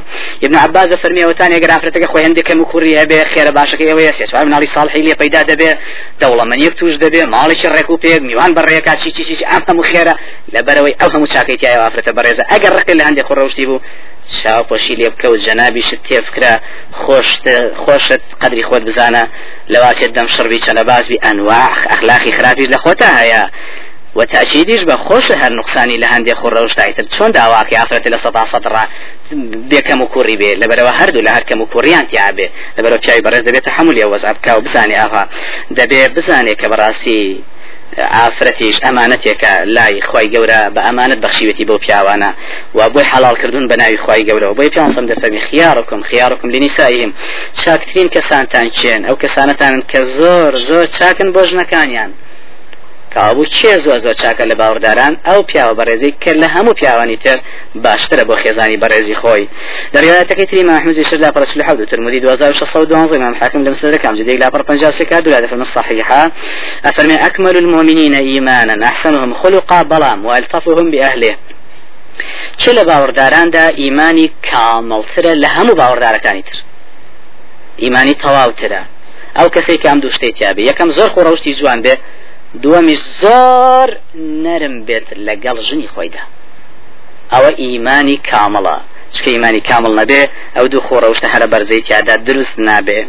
ابن 0.45 0.57
عباس 0.65 0.89
ێگەر 1.57 1.71
ئافرەتەکە 1.75 2.09
خۆی 2.13 2.25
هەندێکم 2.27 2.59
و 2.61 2.69
کوڕی 2.73 2.95
هەبێ 3.01 3.19
خێرە 3.33 3.53
باشەکە 3.59 3.85
ئێوە 3.91 4.13
سێسوار 4.19 4.45
مناڵی 4.49 4.69
ساڵحی 4.75 5.03
لێ 5.07 5.15
پەیدا 5.21 5.43
دەبێ 5.51 5.71
دەوڵەمەنیەک 6.21 6.75
توش 6.79 6.95
دەبێ 7.05 7.23
ماڵێکی 7.35 7.69
ڕێک 7.75 7.89
و 7.91 7.97
پێک 8.05 8.21
میوان 8.29 8.51
بەڕێکا 8.57 8.95
چی 9.03 9.11
چی 9.17 9.23
چی 9.29 9.45
ئەم 9.51 9.63
هەموو 9.69 9.85
خێرە 9.91 10.15
لەبەرەوەی 10.55 10.95
ئەو 11.01 11.09
هەموو 11.15 11.33
چاکەی 11.35 11.59
تایە 11.63 11.79
ئافرەتە 11.85 12.13
بەڕێزە. 12.17 12.45
ئەگەر 12.53 12.73
ڕقل 12.79 12.97
لە 13.01 13.05
هەندێک 13.09 13.27
خۆڕەشتی 13.29 13.65
بوو 13.69 13.81
شاوپۆشی 14.41 14.95
لێ 15.01 15.09
بکە 15.13 15.27
و 15.33 15.37
جەنابیشت 15.37 16.01
تێفکرا 16.09 16.55
خۆشت 17.83 18.23
قدری 18.43 18.63
خۆت 18.69 18.83
بزانە. 18.89 19.25
لەواسێت 19.73 20.13
دەم 20.17 20.29
شڕبی 20.35 20.59
چەلە 20.67 20.83
بازبی 20.91 21.19
ئەنواخ 21.25 21.79
ئەخلاقی 21.91 22.33
خراپی 22.33 22.67
لە 22.73 22.79
خۆتا 22.85 23.09
هەیە. 23.21 23.45
و 24.17 24.25
تاچیدیش 24.25 24.83
بە 24.91 24.97
خۆش 25.07 25.27
هەر 25.43 25.53
نقصانی 25.53 26.01
لە 26.03 26.07
هەندێک 26.13 26.37
خوڕەوشتایتر 26.43 27.05
چۆن 27.15 27.31
داواکە 27.39 27.75
ئافرەتی 27.81 28.11
لە 28.15 28.19
سەدا 28.25 28.45
سەدڕ 28.53 28.75
بێکەم 29.71 30.01
و 30.03 30.07
کوڕی 30.15 30.37
بێ. 30.41 30.51
لەبەرەوە 30.63 30.93
هەردوو 30.99 31.25
لە 31.27 31.31
هەرکەم 31.37 31.61
و 31.61 31.69
کوڕیان 31.73 32.05
تیاابێ 32.11 32.47
لەبەرەوە 32.77 33.01
چای 33.07 33.23
بەڕێز 33.25 33.45
دەبێت 33.49 33.67
حمولی 33.77 34.05
وەزابکە 34.13 34.53
و 34.57 34.61
بزانێ 34.67 34.97
ئاها. 35.01 35.25
دەبێ 35.79 36.01
بزانێ 36.17 36.55
کە 36.61 36.67
بەڕاستی 36.73 37.21
ئافرەتیش 37.99 38.77
ئەمانەتێکە 38.85 39.53
لای 39.77 40.01
خی 40.09 40.27
گەورە 40.35 40.61
بە 40.75 40.81
ئەمانەت 40.87 41.19
بەخشیوێتی 41.25 41.65
بۆ 41.71 41.77
پیاوانە 41.85 42.31
و 42.75 42.81
بۆی 42.95 43.07
حەڵالکردون 43.13 43.65
بە 43.71 43.77
ناوی 43.81 43.99
خی 44.05 44.23
گەورەوە. 44.29 44.57
بۆی 44.59 44.71
پیانسم 44.75 45.07
دەفەرمی 45.13 45.41
خیارکم 45.49 46.01
خیارکم 46.11 46.49
لنیساییم 46.55 47.15
چاکترین 47.63 48.09
کەسانتان 48.15 48.67
چێن؟ 48.79 49.03
ئەو 49.09 49.17
کەسانەتان 49.23 49.75
کە 49.91 50.01
زۆر 50.19 50.53
زۆر 50.69 50.87
چاکن 50.97 51.29
بۆ 51.35 51.43
ژنەکانیان. 51.51 52.11
کابوو 53.15 53.45
چێ 53.57 53.73
زۆ 53.85 53.95
زۆر 54.05 54.17
چاکە 54.23 54.45
لە 54.51 54.55
باوەڕداران 54.61 55.13
ئەو 55.29 55.41
پیاوە 55.49 55.75
بەڕێزەی 55.79 56.13
کرد 56.23 56.39
لە 56.45 56.49
هەموو 56.55 56.75
پیاوانی 56.81 57.17
تر 57.25 57.39
باشترە 57.85 58.25
بۆ 58.29 58.35
خێزانی 58.43 58.81
بەڕێزی 58.83 59.17
خۆی. 59.23 59.45
لە 59.95 59.99
ڕێواتەکەی 60.05 60.47
تری 60.51 61.05
شر 61.11 61.17
لا 61.17 61.31
پرس 61.31 61.57
لحود 61.57 61.81
الترمذي 61.81 62.19
2612 62.21 63.17
امام 63.17 63.35
حاكم 63.35 63.65
لمسلك 63.65 64.01
كام 64.01 64.15
جديد 64.15 64.41
لا 64.41 64.49
بر 64.49 64.63
بنجا 64.63 64.91
سكاد 64.91 65.29
ولا 65.29 65.47
في 65.47 65.55
الصحيحة 65.55 66.31
أفرمي 66.85 67.15
أكمل 67.27 67.57
المؤمنين 67.57 68.15
إيمانا 68.15 68.87
أحسنهم 68.87 69.35
خلقا 69.35 69.83
بلام 69.83 70.25
وألطفهم 70.27 70.91
بأهله 70.91 71.37
چه 72.59 72.73
لە 72.73 72.83
باوەڕداراندا 72.89 73.65
ئیمانی 73.81 74.31
کامەڵترە 74.49 75.33
لە 75.43 75.49
هەموو 75.57 75.79
باوەڕدارەکانی 75.81 76.43
تر؟ 76.49 76.59
ئیمانی 77.83 78.15
تەواوترە. 78.23 78.83
ئەو 79.39 79.49
کەسێک 79.55 79.81
کام 79.85 79.99
دوو 80.01 80.11
شتێک 80.17 80.37
یابێ 80.45 80.63
یەکەم 80.71 80.89
زۆر 80.99 81.09
خۆڕەشتی 81.15 81.57
جوان 81.59 81.79
بێ 81.85 81.95
دووەمیش 82.63 83.03
زۆر 83.23 83.89
نەرم 84.45 84.77
بێت 84.87 85.07
لەگەڵ 85.27 85.57
ژنی 85.69 85.89
خۆیدا. 85.95 86.23
ئەوە 87.33 87.51
ئیمانی 87.63 88.17
کامەڵە. 88.31 88.79
چکە 89.15 89.29
ئیمانی 89.35 89.61
کامل 89.69 89.93
نەبێ 90.01 90.23
ئەو 90.57 90.67
دوو 90.73 90.85
خۆڕەوشتە 90.87 91.29
هەرە 91.35 91.47
بەرزەی 91.53 91.83
تیادا 91.87 92.17
دروست 92.29 92.57
نابێ. 92.69 93.01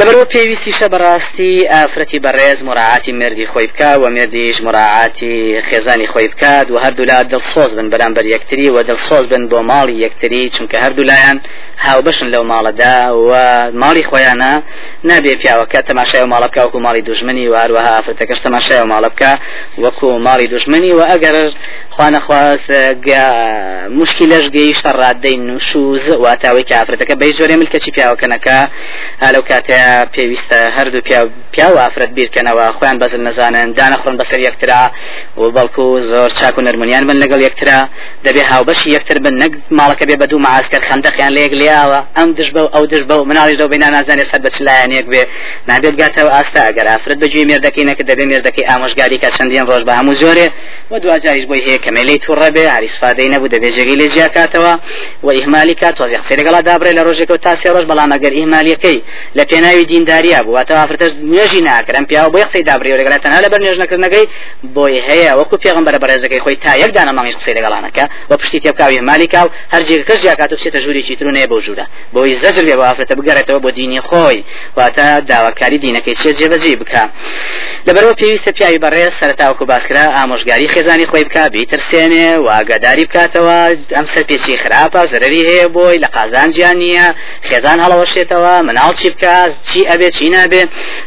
لەبەرەوە 0.00 0.26
پێویستیشە 0.34 0.86
بەڕاستی 0.94 1.52
ئافرەتی 1.72 2.18
بەڕێز 2.24 2.60
مراعاتی 2.68 3.12
مردی 3.12 3.46
خۆی 3.52 3.68
بکە 3.70 3.90
و 4.02 4.04
مردیش 4.16 4.56
مراعاتی 4.66 5.60
خێزانی 5.68 6.06
خۆی 6.12 6.28
بکات 6.32 6.70
و 6.70 6.78
هەردوو 6.84 7.08
لا 7.10 7.18
دڵسۆز 7.32 7.70
بن 7.78 7.88
بەرامبەر 7.92 8.24
یەکتری 8.34 8.68
و 8.70 8.82
دڵسۆز 8.88 9.24
بن 9.32 9.42
بۆ 9.50 9.60
ماڵی 9.70 9.96
یەکتری 10.04 10.50
چونکە 10.54 10.76
هەردوو 10.84 11.08
لایەن 11.10 11.38
هاوبەشن 11.86 12.28
لەو 12.34 12.44
ماڵەدا 12.52 12.96
و 13.28 13.30
ماڵی 13.82 14.04
خۆیانە 14.10 14.52
نابێ 15.08 15.34
پیاوەکە 15.40 15.78
تەماشای 15.88 16.24
ماڵە 16.32 16.48
بکە 16.50 16.62
وەکو 16.66 16.78
ماڵی 16.86 17.02
دوژمنی 17.08 17.48
و 17.48 17.54
هەروەها 17.62 17.90
ئافرەتەکەش 17.96 18.40
تەماشای 18.46 18.84
ماڵە 18.92 19.08
بکە 19.12 19.32
وەکو 19.84 20.08
ماڵی 20.26 20.46
دوژمنی 20.52 20.92
و 20.92 21.02
ئەگەر 21.10 21.36
خوانە 21.94 22.20
خواست 22.26 22.68
مشکلش 24.00 24.44
گەیشتە 24.56 24.90
ڕادەی 25.00 25.36
نوشوز 25.48 26.04
واتاوی 26.24 26.64
کە 26.68 26.74
ئافرەتەکە 26.78 27.14
بەی 27.20 27.32
زۆرێ 27.38 27.56
ملکەچی 27.60 27.90
پیاوەکەنەکە 27.96 28.58
لەو 29.34 29.42
کاتێ 29.82 30.08
پێویستە 30.14 30.58
هەردوو 30.76 31.02
پیا 31.52 31.68
و 31.74 31.78
ئافرەت 31.82 32.10
بیرکەنەوە. 32.16 32.66
خۆیان 32.76 32.96
بەزل 33.02 33.22
نەزانن 33.28 33.68
دانەخڕن 33.78 34.14
بەسەر 34.20 34.40
یەکترا 34.48 34.82
و 35.40 35.42
بەڵکو 35.56 35.84
زۆر 36.10 36.30
چاک 36.38 36.54
و 36.58 36.62
نەرمونیان 36.66 37.04
بن 37.08 37.16
لەگەڵ 37.22 37.40
یەکترا. 37.48 37.78
دەبێ 38.26 38.42
هاوبەشی 38.52 38.88
یەکتر 38.96 39.18
بن 39.24 39.34
نەک 39.42 39.52
ماڵەکە 39.78 40.04
بێ 40.08 40.16
بە 40.20 40.26
دوو 40.30 40.38
معسکر 40.46 40.82
خەندەقیان 40.88 41.32
لەیەک 41.36 41.52
لیاوە. 41.60 42.00
ئەم 42.16 42.28
دش 42.38 42.48
بە 42.54 42.62
ئەو 42.74 42.84
دش 42.92 43.02
بە 43.08 43.14
و 43.20 43.24
مناڵی 43.30 43.56
دە 43.60 43.64
بینە 43.72 43.88
نازانێت 43.96 44.28
سەر 44.32 44.40
بەچلایەنێک 44.46 45.06
بێ. 45.12 45.22
نابێت 45.68 45.94
گاتەوە 46.00 46.30
ئاستا 46.36 46.60
ئەگەر 46.68 46.86
ئافرەت 46.92 47.18
بەگوێ 47.22 47.44
مێردەکەی 47.50 47.84
نەکە 47.90 48.04
دەبێ 48.10 48.24
مێردەکەی 48.30 48.64
ئامۆژگاری 48.70 49.18
کە 49.22 49.28
چەندین 49.36 49.64
ڕۆژ 49.70 49.82
بە 49.88 49.92
هەموو 49.98 50.14
زۆرێ. 50.22 50.46
و 50.90 50.94
دوجاریش 51.02 51.44
بۆی 51.50 51.62
هەیە 51.66 51.78
کەمەلەی 51.84 52.18
تووڕە 52.24 52.48
بێ 52.56 52.64
عریسفادەی 52.76 53.28
نەبوو 53.34 53.52
دەبێ 53.54 53.68
جێگەی 53.76 53.96
لێ 54.00 54.06
جیاکاتەوە 54.14 54.72
و 55.24 55.28
ئیهمالی 55.36 55.74
کات 55.80 55.94
تۆزی 55.98 56.16
قسەی 56.20 56.36
لەگەڵا 56.40 56.60
دابڕێ 56.68 56.92
لە 56.98 57.02
ڕۆژێکەوە 57.06 57.38
تا 57.44 57.52
سێ 57.60 57.68
ڕۆژ 57.74 57.84
بەڵام 57.90 58.10
ئەگەر 58.14 58.32
ئیهمالیەکەی 58.38 58.98
لە 59.38 59.44
پێناوی 59.50 59.71
دینداریا 59.90 60.42
بوو. 60.42 60.54
واتە 60.56 60.72
ئافرەتەش 60.80 61.12
نوێژی 61.32 61.60
ناکرم 61.68 62.04
پیا 62.10 62.22
بۆ 62.34 62.38
قسەی 62.46 62.64
دابڕێ 62.68 62.92
و 62.92 62.98
لەگەڵا. 63.00 63.18
تەنها 63.24 63.40
لەبەر 63.44 63.60
نوێژ 63.64 63.78
نەکردنەکەی 63.82 64.26
بۆی 64.74 65.00
هەیە. 65.08 65.32
وەکو 65.40 65.56
پێغمبەر 65.64 65.94
بەڕێزەکەی 66.02 66.40
خۆی 66.44 66.56
تا 66.64 66.72
یەک 66.82 66.90
دانە 66.96 67.12
مانگی 67.16 67.32
قسەی 67.38 67.54
لەگەڵانەکە. 67.58 68.04
و 68.30 68.36
پشتی 68.36 68.60
تێبکاوی 68.64 69.00
مالیکا 69.00 69.40
و 69.46 69.48
هەر 69.72 69.82
جێگەکەش 69.88 70.18
جیاکات 70.22 70.52
و 70.52 70.56
بچێتە 70.56 70.78
ژووری 70.84 71.16
ترونەیە 71.20 71.46
بۆ 71.52 71.56
ژوورە. 71.64 71.86
بۆی 72.14 72.34
زەجر 72.42 72.64
بێ 72.68 72.74
بۆ 72.78 72.84
ئافرەتە 72.88 73.14
بگەڕێتەوە 73.18 73.60
بۆ 73.64 73.70
دینی 73.78 74.00
خۆی. 74.08 74.44
واتە 74.78 75.06
داواکاری 75.30 75.78
دینەکەی 75.84 76.14
چێ 76.20 76.30
جێبەجێ 76.38 76.74
بکە. 76.80 77.02
لەبەرەوە 77.86 78.14
پێویستە 78.20 78.50
پیاوی 78.56 78.78
بەڕێز 78.84 79.12
سەرتاوکو 79.20 79.64
باسکرا 79.70 80.04
ئامۆژگاری 80.16 80.68
خێزانی 80.74 81.06
خۆی 81.10 81.24
بکە 81.28 81.44
بیترسێنێ 81.54 82.28
و 82.44 82.46
ئاگاداری 82.54 83.04
بکاتەوە 83.08 83.58
ئەم 83.96 84.06
سەر 84.12 84.24
پێچی 84.28 84.56
خراپە 84.62 85.02
زەرری 85.12 85.42
هەیە 85.50 85.66
بۆی 85.76 85.98
لە 86.04 86.08
قازان 86.16 86.48
گیان 86.56 86.76
نییە 86.82 87.06
خێزان 87.48 87.78
هەڵەوەشێتەوە 87.84 88.54
مناڵ 88.68 88.92
چی 89.00 89.10
بکات 89.14 89.52
چی 89.68 89.80
ئەبێ 89.90 90.08
چی 90.16 90.28
نابێ؟ 90.34 90.62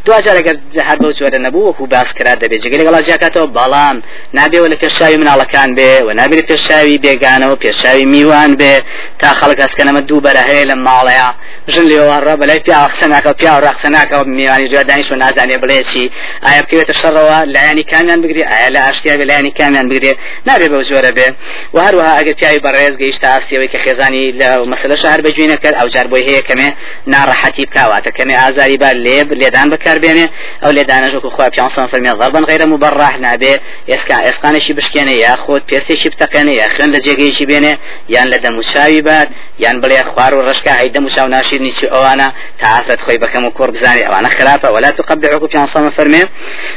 دوجار 0.06 0.36
ئەگەر 0.40 0.56
هەر 0.88 0.98
بەو 1.04 1.12
جۆرە 1.20 1.40
نەبوو 1.46 1.68
وەکو 1.70 1.86
باسکرا 1.94 2.34
دەبێت 2.44 2.60
جگەل 2.64 2.80
لەگەڵا 2.82 3.00
جیاکاتەوە 3.08 3.48
بەڵام. 3.58 3.98
نابێەوە 4.38 4.68
لە 4.74 4.78
پێشاوی 4.84 5.18
مناڵەکان 5.22 5.70
بێ 5.78 5.92
و 6.06 6.10
نابێت 6.20 6.46
پێشاوی 6.52 6.98
بێگانەوە 7.04 7.56
پێشاوی 7.64 8.06
میوان 8.14 8.52
بێ. 8.60 8.76
تا 9.20 9.30
خەڵک 9.40 9.60
هەسکەنەمە 9.66 10.02
دوو 10.10 10.24
بەرە 10.26 10.44
هەیە 10.50 10.66
لە 10.72 10.76
ماڵەیە. 10.86 11.30
ژن 11.74 11.86
لێوەڕە 11.92 12.34
بەلای 12.42 12.60
پیا 12.66 12.78
قسە 12.92 13.08
ناکە 13.14 13.32
پیا 13.40 13.52
و 13.56 13.62
ڕاقسە 13.66 13.90
ناکە 13.96 14.18
میوانی 14.38 14.68
جوێ 14.72 14.84
دانیش 14.90 15.12
و 15.12 15.16
نازانێ 15.24 15.58
بڵێ 15.64 15.80
چی. 15.90 16.04
ئایا 16.46 16.62
بکەوێتە 16.66 16.94
شەڕەوە؟ 17.02 17.40
لایانی 17.54 17.84
کامیان 17.92 18.20
بگری 18.24 18.44
ئایا 18.52 18.70
لە 18.76 18.80
ئاشتیا 18.86 19.16
بێ 19.20 19.26
لایانی 19.30 19.52
کامیان 19.60 19.88
بگرێ. 19.92 20.14
نابێ 20.48 20.68
بەو 20.74 20.84
جۆرە 20.90 21.12
بێ. 21.18 21.28
و 21.74 21.78
هەروەها 21.86 22.14
ئەگەر 22.18 22.36
پیاوی 22.40 22.62
بەڕێز 22.66 22.96
گەیشتە 23.02 23.28
ئاستیەوەی 23.34 23.70
کە 23.74 23.78
خێزانی 23.86 24.26
لە 24.40 24.50
مەسلە 24.72 24.96
شار 25.02 25.20
بەگوێ 25.26 25.48
نەکرد 25.54 25.76
ئەو 25.80 25.88
جار 25.94 26.08
بۆی 26.12 26.24
هەیە 26.30 26.42
کەمێ. 26.50 26.70
ناڕەحەتی 27.14 27.66
بکاواتە 27.70 28.12
کەمێ 28.18 28.36
ئازاری 28.46 28.78
با 28.78 28.90
لێب 29.06 29.30
لێدان 29.42 29.68
بەکاربێنێ 29.74 30.26
ئەو 30.64 30.72
لێدانەژۆکو 30.78 31.30
خوا 31.36 31.50
پیانسان 31.50 31.88
فەرمی 31.92 32.12
ضربن 32.22 32.44
غیرە 32.50 32.66
مبرح 32.74 33.16
نابێ 33.26 33.54
ئێسکا 33.92 34.18
ئێسقانێکی 34.28 34.74
بشکێنێ 34.78 35.16
یاخۆت 35.26 35.64
پێستێکی 35.70 36.10
بتەقێنێ 36.14 36.54
یا 36.62 36.68
خوێن 36.74 36.90
لە 36.96 37.00
جێگەیەکی 37.06 37.46
بێنێ 37.52 37.74
یان 38.16 38.28
لە 38.34 38.38
دەموچاوی 38.44 39.02
بات 39.08 39.28
یان 39.64 39.78
بڵێ 39.82 40.02
خوار 40.10 40.34
و 40.34 40.42
ڕشکا 40.48 40.74
هەی 40.80 40.90
دەموچاو 40.96 41.28
ناشیر 41.36 41.62
نیچی 41.68 41.86
ئەوانە 41.94 42.28
تا 42.60 42.68
ئافرەت 42.74 43.02
خۆی 43.06 43.20
بەکەم 43.24 43.44
و 43.46 43.52
کوڕ 43.58 43.70
بزانێ 43.76 44.02
ئەوانە 44.08 44.30
خراپە 44.38 44.70
ولا 44.76 44.92
تقبعكم 44.92 45.48
پیانسان 45.48 45.92
فەرمێ 45.98 46.24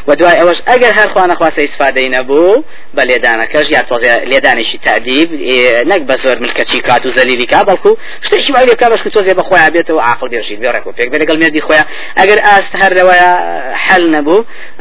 و 0.08 0.14
دوای 0.18 0.36
ئەوەش 0.40 0.58
ئەگەر 0.68 0.92
هەر 0.98 1.08
خوانە 1.14 1.34
خواسە 1.40 1.60
ئیسفادەی 1.66 2.08
نەبوو 2.16 2.64
بە 2.96 3.02
لێدانەکەش 3.08 3.66
یا 3.76 3.82
تۆزێ 3.90 4.12
لێدانێکی 4.30 4.78
تأدیب 4.86 5.28
نەک 5.90 6.02
بە 6.08 6.14
زۆر 6.24 6.36
ملکەچی 6.44 6.80
کات 6.88 7.06
و 7.06 7.10
زەلیلی 7.16 7.46
کا 7.52 7.60
بەڵکو 7.68 7.92
شتێکی 8.26 8.52
وای 8.54 8.66
لێکا 8.70 8.86
بەش 8.92 9.00
تۆزێ 9.16 9.32
بە 9.38 9.42
خۆیان 9.48 9.70
بێتەوە 9.74 10.00
عاقل 10.08 10.28
بێژیت 10.32 10.58
بێ 10.62 10.68
ڕێکۆ 10.74 10.90
پێک 10.98 11.08
بێ 11.12 11.18
لەگەڵ 11.22 11.36
مێردی 11.58 11.66
خۆیان. 11.66 11.86
ئەگەر 12.18 12.38
ئاست 12.46 12.72
هەر 12.80 12.92
لەوەیە 12.98 13.30
حل 13.86 14.14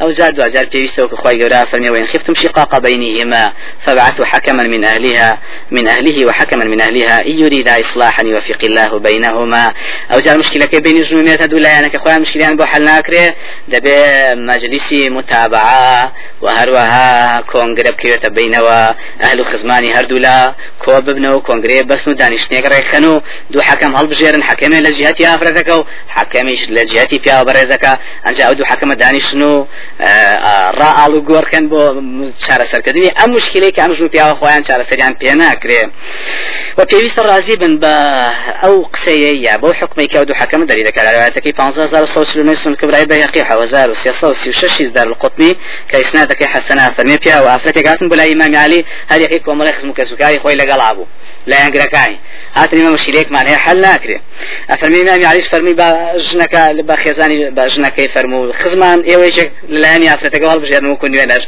ئەو 0.00 0.10
جار 0.18 0.30
دوجار 0.30 0.66
پێویستەوە 0.72 1.08
کە 1.10 1.16
خۆی 1.22 1.36
گەورە 1.40 1.60
فەرمی 1.70 1.90
وإن 1.90 2.06
خفتم 2.06 2.34
شقاق 2.34 2.78
بينهما 2.78 3.52
فبعثوا 3.84 4.24
حكما 4.24 4.62
من 4.62 4.84
أهلها 4.84 5.38
من 5.70 5.88
أهله 5.88 6.26
وحكما 6.26 6.64
من 6.64 6.80
أهلها 6.80 7.26
إن 7.26 7.38
يريد 7.38 7.68
إصلاحا 7.68 8.22
يوفق 8.22 8.62
الله 8.64 8.98
بينهما. 8.98 9.72
أو 10.12 10.20
جار 10.20 10.38
مشكلة 10.38 10.80
بين 10.84 11.02
جنونيات 11.02 11.42
هدو 11.42 11.58
لا 11.58 11.68
يعني 11.68 11.88
كخويا 11.88 12.18
مشكلة 12.18 12.54
بو 12.54 12.64
حل 12.64 12.84
ناكري 12.84 13.34
دبي 13.68 13.98
مجلسي 14.34 15.10
متابعة 15.10 16.12
وهروها 16.40 17.40
كونغرب 17.40 17.94
كيوتا 17.94 18.28
بينوا 18.28 18.90
أهل 19.22 19.46
خزماني 19.46 19.94
هردولا 19.94 20.54
كو 20.84 21.00
ببنو 21.00 21.40
كونغري 21.40 21.82
بس 21.82 22.08
نو 22.08 22.14
دانشنيك 22.14 22.66
ريخنو 22.66 23.22
دو 23.50 23.60
حكم 23.60 23.96
هل 23.96 24.06
بجيرن 24.06 24.42
حكمي 24.42 24.80
لجهتي 24.80 25.34
أفرتكو 25.34 25.84
حكميش 26.68 26.70
لجهتي 26.70 27.18
فيها 27.18 27.42
برزكا 27.42 27.98
أنجا 28.26 28.44
أو 28.44 28.52
دو 28.52 28.64
حكم 28.64 28.92
دانشنو 28.92 29.66
ڕائڵ 30.78 31.14
و 31.14 31.20
گۆڕکەن 31.28 31.64
بۆ 31.72 31.82
چارەسەرکردنی. 32.44 33.10
ئەم 33.18 33.30
مشکلەی 33.36 33.72
کە 33.72 33.80
ئەم 33.80 33.92
ژوو 33.92 34.08
پیاوە 34.08 34.34
خۆیان 34.40 34.62
چارەسەریان 34.68 35.14
پێ 35.20 35.32
ناکرێ. 35.40 35.82
و 36.78 36.84
پێویستە 36.84 37.22
ڕازی 37.30 37.56
بن 37.60 37.74
بە 37.82 37.94
ئەو 38.62 38.74
قسەیە 38.94 39.32
یا 39.46 39.58
بۆ 39.62 39.68
حکمی 39.80 40.08
کە 40.08 40.16
دوو 40.28 40.36
حکەم 40.40 40.66
دەری 40.66 40.84
دەکارەوەتەکەی 40.88 41.52
15 41.52 42.54
سن 42.54 42.74
کبرای 42.74 43.06
بەیقی 43.06 43.40
1336 43.40 44.80
دار 44.94 45.06
القطنی 45.06 45.56
کە 45.90 45.96
ئیسنادەکەی 45.96 46.48
حەسەنا 46.54 46.84
فەرمێ 46.96 47.18
پیا 47.24 47.42
و 47.42 47.48
ئافرەتێک 47.52 47.86
هاتن 47.86 48.08
بەلای 48.08 48.28
ئیمامی 48.28 48.56
علی 48.56 48.84
هەر 49.10 49.20
یەکەی 49.20 49.40
کۆمەڵی 49.46 49.72
خزم 49.76 49.92
کەسوکاری 49.98 50.38
خۆی 50.42 50.56
لەگەڵا 50.62 50.94
بوو 50.96 51.06
لا 51.46 51.56
یانگرەکانی 51.62 52.18
هاتنی 52.56 52.82
مە 52.86 52.90
مشکلەیەکمان 52.96 53.44
هەیە 53.48 53.58
حل 53.64 53.78
ناکرێ 53.86 54.18
ئەفەرمی 54.70 54.98
ئیمامی 55.00 55.24
علیش 55.24 55.46
فەرمی 55.52 55.74
بە 55.80 55.88
ژنەکە 56.26 56.62
بە 56.88 56.94
خێزانی 57.02 57.38
بە 57.56 57.64
ژنەکەی 57.74 58.08
فەرموو 58.14 58.52
خزمان 58.60 58.98
ئێوەیەک 59.08 59.50
لەلایانی 59.74 60.08
ئافرەتەکە 60.12 60.46
هەڵبژێنەوە 60.52 60.96
کو 61.00 61.06
نوێنەر 61.12 61.42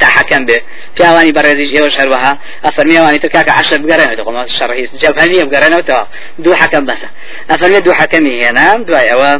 تا 0.00 0.06
حەکەم 0.16 0.42
بێ 0.48 0.58
پیاوانی 0.96 1.32
بەڕێزیش 1.36 1.70
ئێوە 1.76 1.90
شەروەها 1.96 2.32
ئەفەرمیوانی 2.66 3.18
تر 3.22 3.28
کاکە 3.34 3.52
عشر 3.60 3.78
بگەڕێنەوە 3.82 4.16
دەخۆم 4.20 4.36
شەڕهی 4.58 4.86
جەبهەنیە 5.02 5.44
بگەڕێنەوەتەوە 5.48 6.04
دوو 6.44 6.54
حەکەم 6.62 6.84
بەسە 6.88 7.08
ئەفەرمێ 7.50 7.80
دوو 7.84 7.94
حەکەمی 8.00 8.34
هێنا 8.42 8.66
دوای 8.88 9.08
ئەوە 9.12 9.30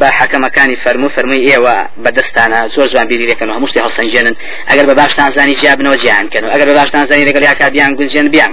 با 0.00 0.08
حەکەمەکانی 0.18 0.76
فەرموو 0.84 1.08
فەرمووی 1.16 1.42
ئێوە 1.50 1.76
بەدەستانە 2.04 2.60
زۆر 2.74 2.88
جوان 2.92 3.06
بیریەکەن 3.10 3.48
و 3.50 3.54
هەمووشتی 3.56 3.80
هەڵسەنجێنن 3.84 4.34
ئەگەر 4.70 4.86
بە 4.90 4.94
باشتان 5.00 5.28
زانی 5.36 5.54
جیابنەوە 5.60 5.96
جیانکەن 6.02 6.42
و 6.44 6.50
ئەگەر 6.54 6.66
بە 6.70 6.74
باشتان 6.80 7.04
زانی 7.10 7.24
لەگەڵ 7.28 7.42
یاکا 7.50 7.70
بیان 7.74 7.92
گونجێن 7.98 8.28
بیان 8.34 8.52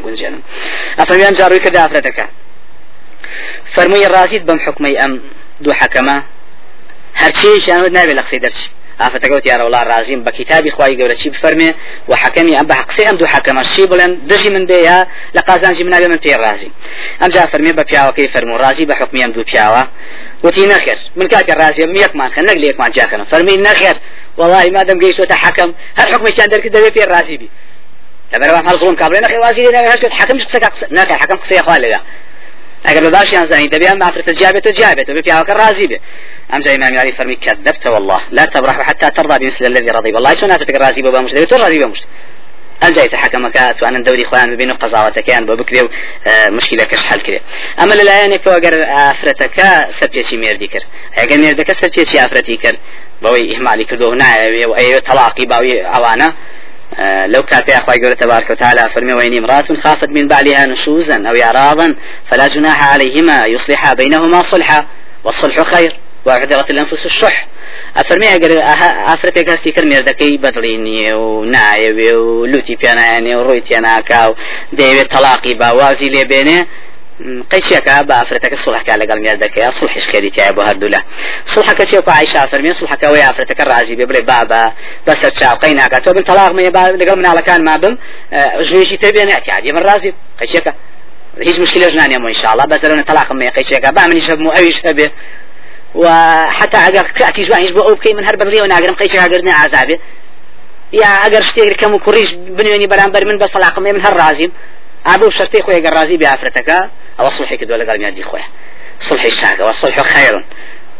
گونجێنن 0.65 0.99
ئەفەرمیان 0.99 1.34
جاڕووی 1.39 1.62
کرد 1.65 1.75
ئافرەتەکە 1.82 2.25
فەرمووی 3.75 4.08
ڕازیت 4.15 4.43
بەم 4.47 4.60
حکمەی 4.65 4.95
ئەم 5.01 5.13
دوو 5.63 5.73
حەکەمە 5.82 6.17
هەرچیشیان 7.21 7.80
نابێت 7.97 8.17
لە 8.19 8.23
قسەی 8.25 8.39
دەرچی 8.45 8.67
ئافرەتەکەوت 9.01 9.45
یارە 9.51 9.63
وڵا 9.67 9.82
ڕازیم 9.91 10.19
بە 10.25 10.32
کتابی 10.38 10.71
خی 10.75 10.93
گەورە 10.99 11.15
چی 11.21 11.30
بفەرمێ 11.34 11.69
و 12.10 12.13
حەکەمی 12.23 12.56
ئەم 12.58 12.67
بە 12.69 12.75
حقسێ 12.82 13.04
ئەم 13.08 13.15
دوو 13.19 13.28
حەکەمە 13.34 13.63
چی 13.71 13.84
بڵێن 13.91 14.12
دژی 14.30 14.49
من 14.56 14.65
بێ 14.69 14.80
یا 14.89 15.08
لە 15.36 15.41
قازانجی 15.47 15.84
منابێ 15.88 16.08
من 16.13 16.19
پێ 16.23 16.34
ڕازی 16.43 16.69
ئەم 17.21 17.30
جا 17.36 17.43
فەرمێ 17.51 17.71
بە 17.78 17.84
پیاوەکەی 17.89 18.28
فەرمو 18.34 18.56
ڕازی 18.63 18.86
بە 18.89 18.95
حکمی 18.99 19.21
ئەم 19.23 19.32
دوو 19.36 19.43
پیاوە 19.51 19.84
وتی 20.43 20.65
نەخێر 20.73 20.99
من 21.19 21.28
کاتێ 21.34 21.54
ڕازیم 21.62 21.91
یەکمان 22.04 22.30
خە 22.36 22.41
نەک 22.47 22.58
لە 22.62 22.65
یەکمان 22.71 22.91
جاکەن 22.97 23.21
فەرمی 23.32 23.58
نەخێر 23.67 23.97
والله 24.38 24.65
ما 24.75 24.84
دەم 24.89 24.97
گەیشتۆتە 25.04 25.36
حەکەم 25.43 25.69
هەر 25.99 26.08
حکمشیان 26.13 26.47
دەرکرد 26.54 26.73
دەبێ 26.78 26.89
پێ 26.95 27.04
ڕازی 27.13 27.38
لەبەرەوە 28.33 28.59
هەر 28.67 28.75
زڵم 28.81 28.95
کابرێ 29.01 29.19
نەخێ 29.25 29.38
وازی 29.43 29.61
لێ 29.65 29.71
نەگەشت 29.77 30.03
حەکەم 30.19 30.38
قسە 30.43 30.59
نەکە 30.97 31.15
حەکەم 31.21 31.38
قسەی 31.43 31.61
خوا 31.65 31.77
لەگە 31.85 31.99
ئەگەر 32.88 33.03
بە 33.05 33.11
باشیان 33.17 33.45
زانی 33.51 33.69
دەبێ 33.69 33.88
ئەم 33.91 33.99
ئافرەتە 34.05 34.33
جابێتە 34.41 34.71
جابێتە 34.79 35.11
بێ 35.15 35.21
پیاوەکە 35.27 35.53
ڕازی 35.61 35.88
بێ 35.91 35.97
ئەم 36.51 36.61
جای 36.61 36.75
إمام 36.75 36.97
علي 36.97 37.11
فرمي 37.11 37.35
كذبت 37.35 37.88
والله. 37.88 38.21
لا 38.31 38.45
تبرح 38.45 38.77
حتى 38.88 39.09
ترضى 39.09 39.39
بمثل 39.39 39.65
الذي 39.65 39.89
رضي 39.89 40.11
والله 40.13 40.35
شو 40.35 40.45
ناتك 40.45 40.75
راضي 40.75 41.01
بابا 41.01 41.21
مش 41.21 41.31
تو 41.31 41.55
راضي 41.55 41.79
بابا 41.79 41.91
مش 41.91 42.01
الجاي 42.83 43.07
تحكمك 43.07 43.75
وأنا 43.81 44.03
دوري 44.03 44.25
خوان 44.25 44.55
بين 44.55 44.71
قضاوتك 44.71 45.29
يعني 45.29 45.45
ببكري 45.45 45.89
مشكلة 46.47 46.83
كش 46.83 46.99
حل 46.99 47.19
كده 47.19 47.39
أما 47.79 47.93
للايان 47.93 48.35
كو 48.35 48.49
أجر 48.49 48.85
أفرتك 48.88 49.61
سبتي 49.99 50.38
ميردي 50.38 50.67
كر. 50.67 50.83
أجر 51.17 51.38
ميردك 51.38 51.71
سبتي 51.71 52.25
أفرتي 52.25 52.57
كر. 52.57 52.75
بوي 53.21 53.55
إهمالي 53.55 53.85
كردو 53.85 54.11
هنا 54.11 54.25
وأي 54.65 54.99
طلاقي 54.99 55.45
باوي 55.45 55.81
أوانا. 55.81 56.33
لو 57.25 57.43
كانت 57.43 57.69
يا 57.69 57.77
أخوي 57.77 57.95
قول 58.03 58.15
تبارك 58.15 58.49
وتعالى 58.49 58.89
فرمي 58.95 59.13
وإن 59.13 59.38
امرأة 59.38 59.65
خافت 59.84 60.10
من 60.10 60.27
بعلها 60.27 60.65
نشوزا 60.65 61.27
أو 61.29 61.36
إعراضا 61.43 61.95
فلا 62.31 62.47
جناح 62.47 62.93
عليهما 62.93 63.45
يصلحا 63.45 63.93
بينهما 63.93 64.43
صلحا 64.43 64.86
والصلح 65.23 65.62
خير 65.62 65.95
وأعذرت 66.25 66.71
الأنفس 66.71 67.05
الشح. 67.05 67.47
أفرمي 67.97 68.36
أجر 68.36 68.62
أفرتك 69.13 69.49
هستي 69.49 69.71
كرمي 69.71 69.99
ردكي 69.99 70.38
بدليني 70.38 71.13
ونايوي 71.13 72.13
ولوتي 72.13 72.75
بياناني 72.75 73.36
ورويتي 73.36 73.79
ناكاو 73.79 74.36
ديوي 74.73 75.03
طلاقي 75.03 75.53
باوازي 75.53 76.10
لي 76.10 76.23
بيني 76.23 76.67
قيشيك 77.51 77.89
با 77.89 78.21
أفرتك 78.21 78.56
صلح 78.56 78.82
كان 78.82 78.99
لقال 78.99 79.21
ميردك 79.21 79.58
يا 79.58 79.71
صلح 79.71 79.97
خيري 79.97 80.30
تعب 80.30 80.60
هردولا 80.60 81.01
صلح 81.45 81.71
كتير 81.73 82.04
عايشة 82.08 82.45
فرمي 82.45 82.73
صلح 82.73 82.95
كوي 82.95 83.30
أفرتك 83.30 83.62
الرازي 83.62 83.95
بيبلي 83.95 84.21
بابا 84.21 84.73
بس 85.08 85.21
تشاو 85.21 85.56
قيناك 85.56 85.91
تو 86.06 86.13
بن 86.13 86.21
طلاق 86.23 86.51
ما 86.51 86.62
يبا 86.62 86.80
لقال 86.80 87.19
من 87.19 87.25
على 87.25 87.41
كان 87.41 87.63
ما 87.63 87.78
بم. 87.78 87.97
جنيشي 88.60 88.97
تبي 88.97 89.23
نأتي 89.25 89.51
عادي 89.51 89.71
من 89.71 89.80
رازي 89.84 90.13
قيشيك 90.39 90.73
هيج 91.41 91.60
مشكلة 91.60 91.89
جنانية 91.89 92.17
مو 92.17 92.28
إن 92.28 92.34
شاء 92.34 92.54
الله 92.54 92.65
بس 92.65 92.86
لو 92.86 93.01
طلاق 93.01 93.32
ما 93.32 93.49
قيشيك 93.49 93.86
با 93.86 94.08
من 94.08 94.17
يشب 94.17 94.39
مو 94.39 94.49
أيش 94.51 94.86
أبي 94.86 95.12
وحتى 95.95 96.78
أجر 96.78 97.04
تأتي 97.15 97.43
جوان 97.43 97.62
يجبو 97.62 97.82
أو 97.82 97.95
بكي 97.95 98.13
من 98.13 98.25
هرب 98.25 98.41
الريو 98.41 98.63
وناقرم 98.63 98.95
قيشيك 98.95 99.19
أجرني 99.19 99.51
عذابي 99.51 99.99
يا 100.93 101.06
أجر 101.06 101.41
شتيك 101.41 101.78
كم 101.82 101.97
كوريش 101.97 102.32
بنيوني 102.32 102.88
برامبر 102.88 103.25
من 103.25 103.38
بس 103.38 103.47
طلاق 103.47 103.80
من 103.80 104.01
هر 104.01 104.17
رازيم 104.17 104.51
أبو 105.06 105.30
شرطي 105.30 105.62
خويا 105.62 105.89
قرازي 105.89 106.17
بأفرتك 106.17 106.89
أو 107.19 107.30
صلحي 107.30 107.58
كدولا 107.58 107.91
قال 107.91 107.99
ميادي 107.99 108.23
خويا. 108.23 108.43
صلحي 108.99 109.28
الشاك 109.28 109.60
والصلح 109.60 110.01
خير. 110.01 110.43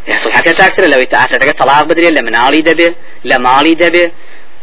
يا 0.08 0.18
صلحك 0.18 0.52
ساكتر 0.52 0.88
لو 0.88 1.06
أفرتك 1.14 1.60
طلاق 1.60 1.84
بدري 1.84 2.10
لمن 2.10 2.36
عالي 2.36 2.62
دبي 2.62 2.96
لمالي 3.24 3.74
دبي. 3.74 4.12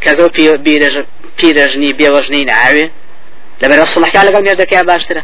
كذو 0.01 0.29
بيرج 0.57 1.05
بيرجني 1.41 1.93
بيوجني 1.93 2.43
نعاوي 2.43 2.91
لما 3.61 3.83
الصلح 3.83 4.09
كان 4.09 4.25
لقال 4.25 4.43
ميادك 4.43 4.71
يا 4.71 4.81
باشترا 4.81 5.23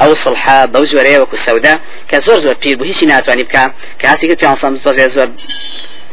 ئەو 0.00 0.14
سڵحا 0.24 0.56
بەو 0.74 0.84
زۆرەیە 0.92 1.18
وەکو 1.22 1.36
سەودا 1.46 1.74
کە 2.10 2.16
زۆر 2.26 2.38
زۆر 2.44 2.54
پیر 2.62 2.76
بوو 2.76 2.86
هیچی 2.90 3.06
ناتوانانی 3.06 3.44
بکە 3.48 3.64
کە 4.00 4.06
هاسی 4.10 4.28
کرد 4.28 4.40
پێ 4.40 4.46
زۆر 4.84 4.96
زۆر 5.16 5.28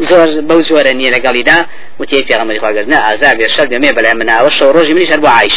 زۆر 0.10 0.28
بەو 0.50 0.60
زۆرە 0.70 0.92
نییە 1.00 1.12
لەگەڵیدا 1.16 1.58
وتی 2.00 2.26
پێغەمەری 2.30 2.60
خواگەرنە 2.64 2.98
ئازا 3.06 3.30
بێ 3.40 3.48
شەر 3.56 3.68
بێمێ 3.72 3.92
بەلای 3.98 4.16
مناوە 4.22 4.50
شەو 4.58 4.74
ڕۆژی 4.76 4.94
منیش 4.96 5.10
هەر 5.14 5.22
بۆ 5.26 5.30
عیش 5.38 5.56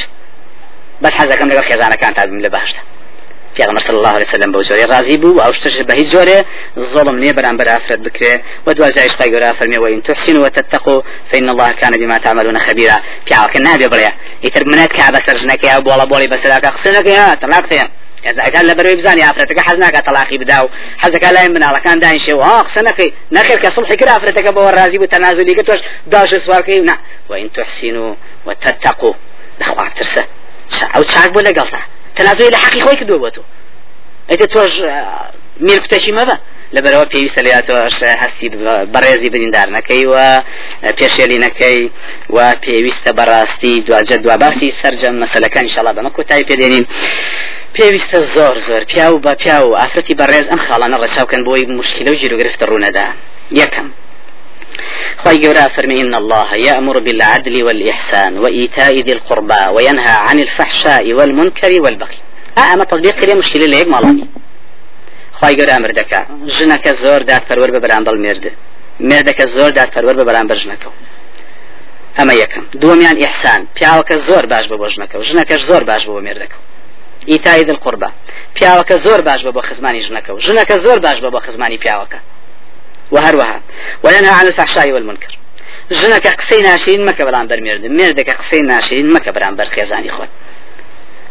بەس 1.03 1.15
حەزەکەم 1.21 1.49
لەگەڵ 1.51 1.65
خێزانەکان 1.71 2.13
تا 2.17 2.27
بم 2.27 2.41
لە 2.47 2.51
باشدا 2.57 2.83
پیغمبر 3.57 3.81
صلى 3.81 3.99
الله 3.99 4.09
عليه 4.09 4.27
وسلم 4.29 4.53
بوزوري. 4.53 4.85
راضي 4.85 5.17
بو 5.17 5.41
أو 5.41 5.51
اشتش 5.51 5.81
به 5.81 6.03
زوري. 6.03 6.45
ظلم 6.79 7.19
ني 7.19 7.33
بران 7.33 7.57
برا 7.57 7.77
أفرد 7.77 8.03
بكري. 8.03 8.41
ودوا 8.67 8.91
زايش 8.91 9.13
قايغورا 9.13 9.53
فرمي 9.53 9.79
وإن 9.79 10.03
تحسنوا 10.03 10.45
وتتقوا 10.45 11.03
فإن 11.33 11.49
الله 11.49 11.73
كان 11.73 11.91
بما 11.91 12.19
تعملون 12.19 12.59
خبيرا. 12.59 13.03
في 13.27 13.35
كنا 13.55 13.77
بيبريا 13.77 14.13
يتر 14.43 14.65
منات 14.65 14.93
كعبه 14.93 15.21
سرجنك 15.27 15.65
يا 15.65 15.79
بولا 15.79 16.05
بولي 16.05 16.27
بس 16.27 16.47
لا 16.47 16.71
خسنك 16.71 17.07
يا 17.07 17.35
طلعت 17.35 17.73
يا 17.73 17.89
ئەزان 18.27 18.65
لە 18.71 18.75
بەروی 18.79 18.97
بزانانی 18.97 19.23
ئافرەتەکە 19.23 19.63
حەز 19.69 19.79
ناکە 19.85 20.01
تەلاقی 20.09 20.39
بدا 20.39 20.65
و 20.65 20.69
حەزەکە 21.03 21.29
لای 21.35 21.49
مناڵەکان 21.55 21.99
داینشێ 22.05 22.33
و 22.33 22.43
قسە 22.67 22.81
نەکەی 22.89 23.11
نەخێر 23.37 23.59
کە 23.63 23.71
سڵحی 23.77 23.97
کرد 24.01 24.11
ئافرەتەکە 24.15 24.51
بەوە 24.57 24.71
ڕازی 24.79 24.99
بوو 24.99 25.13
تەنازلی 25.15 25.55
کە 25.59 25.63
تۆش 25.69 25.81
داش 26.11 26.35
سوارکەی 26.35 26.81
نا. 26.89 26.97
وإن 27.31 27.51
تحسنوا 27.57 28.15
وتتقوا. 28.47 29.15
لەخوا 29.61 29.87
ترسە 29.99 30.23
ئەو 30.95 31.03
چاک 31.13 31.31
بۆ 31.35 31.41
لەگەڵتا. 31.49 31.81
تەنازلی 32.17 32.51
لە 32.55 32.59
حەقی 32.65 32.81
خۆی 32.85 32.97
کردووە 33.01 33.21
بۆ 33.25 33.31
تۆ. 33.35 33.43
ئەیتە 34.31 34.47
تۆش 34.55 34.73
میر 35.67 35.79
کتەشی 35.85 36.13
مەبە. 36.19 36.37
لەبەرەوە 36.77 37.07
پێویستە 37.13 37.41
لە 37.47 37.53
تۆش 37.69 37.97
هەستی 38.23 38.49
بەڕێزی 38.95 39.29
بریندار 39.35 39.69
نەکەی 39.77 40.05
و 40.13 40.15
پێشێلی 40.99 41.39
نەکەی 41.47 41.81
و 42.35 42.39
پێویستە 42.65 43.11
بەڕاستی 43.19 43.75
دوجە 43.87 44.17
دوا 44.25 44.37
باسی 44.43 44.69
سەررجەم 44.81 45.15
مەسلەکان 45.23 45.67
شڵا 45.75 45.93
بەمە 45.97 46.11
کۆتایی 46.17 46.45
پێدێنین. 46.51 46.85
پێویستە 47.77 48.19
زۆر 48.35 48.57
زۆر. 48.67 48.83
پیا 48.91 49.07
و 49.15 49.21
بە 49.25 49.33
پیا 49.43 49.59
و 49.67 49.77
ئافرەتی 49.81 50.15
بەڕێز 50.21 50.47
ئەم 50.53 50.61
خاڵانە 50.67 50.97
ڕەچاوکەن 51.03 51.43
بۆی 51.47 51.67
مشکلە 51.81 52.11
و 52.13 52.39
گرفتە 52.41 52.65
ڕوونەدا. 52.71 53.07
یەکەم. 53.61 53.89
خواهي 55.19 55.39
جورا 55.39 55.69
فرمي 55.69 56.01
إن 56.01 56.15
الله 56.15 56.55
يأمر 56.55 56.99
بالعدل 56.99 57.63
والإحسان 57.63 58.39
وإيتاء 58.39 59.01
ذي 59.01 59.13
القربى 59.13 59.67
وينهى 59.75 60.13
عن 60.27 60.41
الفحشاء 60.41 61.13
والمنكر 61.13 61.81
والبغي. 61.81 62.19
أما 62.59 62.85
تطبيق 62.85 63.15
كريم 63.15 63.39
مشكلة 63.39 63.67
ليك 63.67 63.89
مالاني 63.89 64.29
خواهي 65.33 65.55
جورا 65.55 65.79
مردك 65.79 66.27
جنك 66.47 66.89
زور 66.89 67.23
دات 67.23 67.43
فرور 67.49 67.71
ببران 67.71 68.05
ضل 68.05 68.19
مرد 68.27 68.53
مردك 69.01 69.43
زور 69.43 69.71
دات 69.71 69.95
فرور 69.95 70.13
ببران 70.13 70.47
برجنكو 70.47 70.91
أما 72.21 72.33
يكم 72.33 72.65
دوميان 72.75 73.23
إحسان 73.23 73.67
بياوك 73.81 74.13
زور 74.13 74.47
باش 74.47 74.67
ببوجنكو 74.67 75.23
جنك 75.23 75.61
زور 75.61 75.85
باش 75.85 76.07
ببو 76.07 76.21
مردكو 76.21 76.59
ئیتای 77.27 77.65
دڵ 77.69 77.79
قوربە 77.85 78.09
پیاوەکە 78.57 78.97
زۆر 79.07 79.21
باش 79.29 79.41
بە 79.47 79.51
بۆ 79.57 79.61
خزمانی 79.69 80.03
ژنەکە. 80.07 80.31
و 80.31 80.41
ژنەکە 80.47 80.77
زۆر 80.85 80.99
باش 80.99 81.19
بە 81.25 81.29
بۆ 81.35 81.39
خزمانی 81.47 81.79
پیاوەکە. 81.79 82.19
و 83.13 83.17
هەروەها 83.25 83.59
وينهى 84.05 84.33
عن 84.39 84.47
الفحشاء 84.47 84.93
والمنكر. 84.93 85.33
ژنەکە 86.01 86.31
قسەی 86.41 86.63
ناشرین 86.69 87.03
مەکە 87.09 87.23
بەڵام 87.29 87.47
بەرمێرد 87.51 87.83
مێردەکە 87.99 88.35
قسەی 88.41 88.63
ناشرین 88.73 89.09
مەکە 89.15 89.31
بەرام 89.37 89.55
بەر 89.59 89.69
خێزانی 89.75 90.13
خۆت 90.17 90.31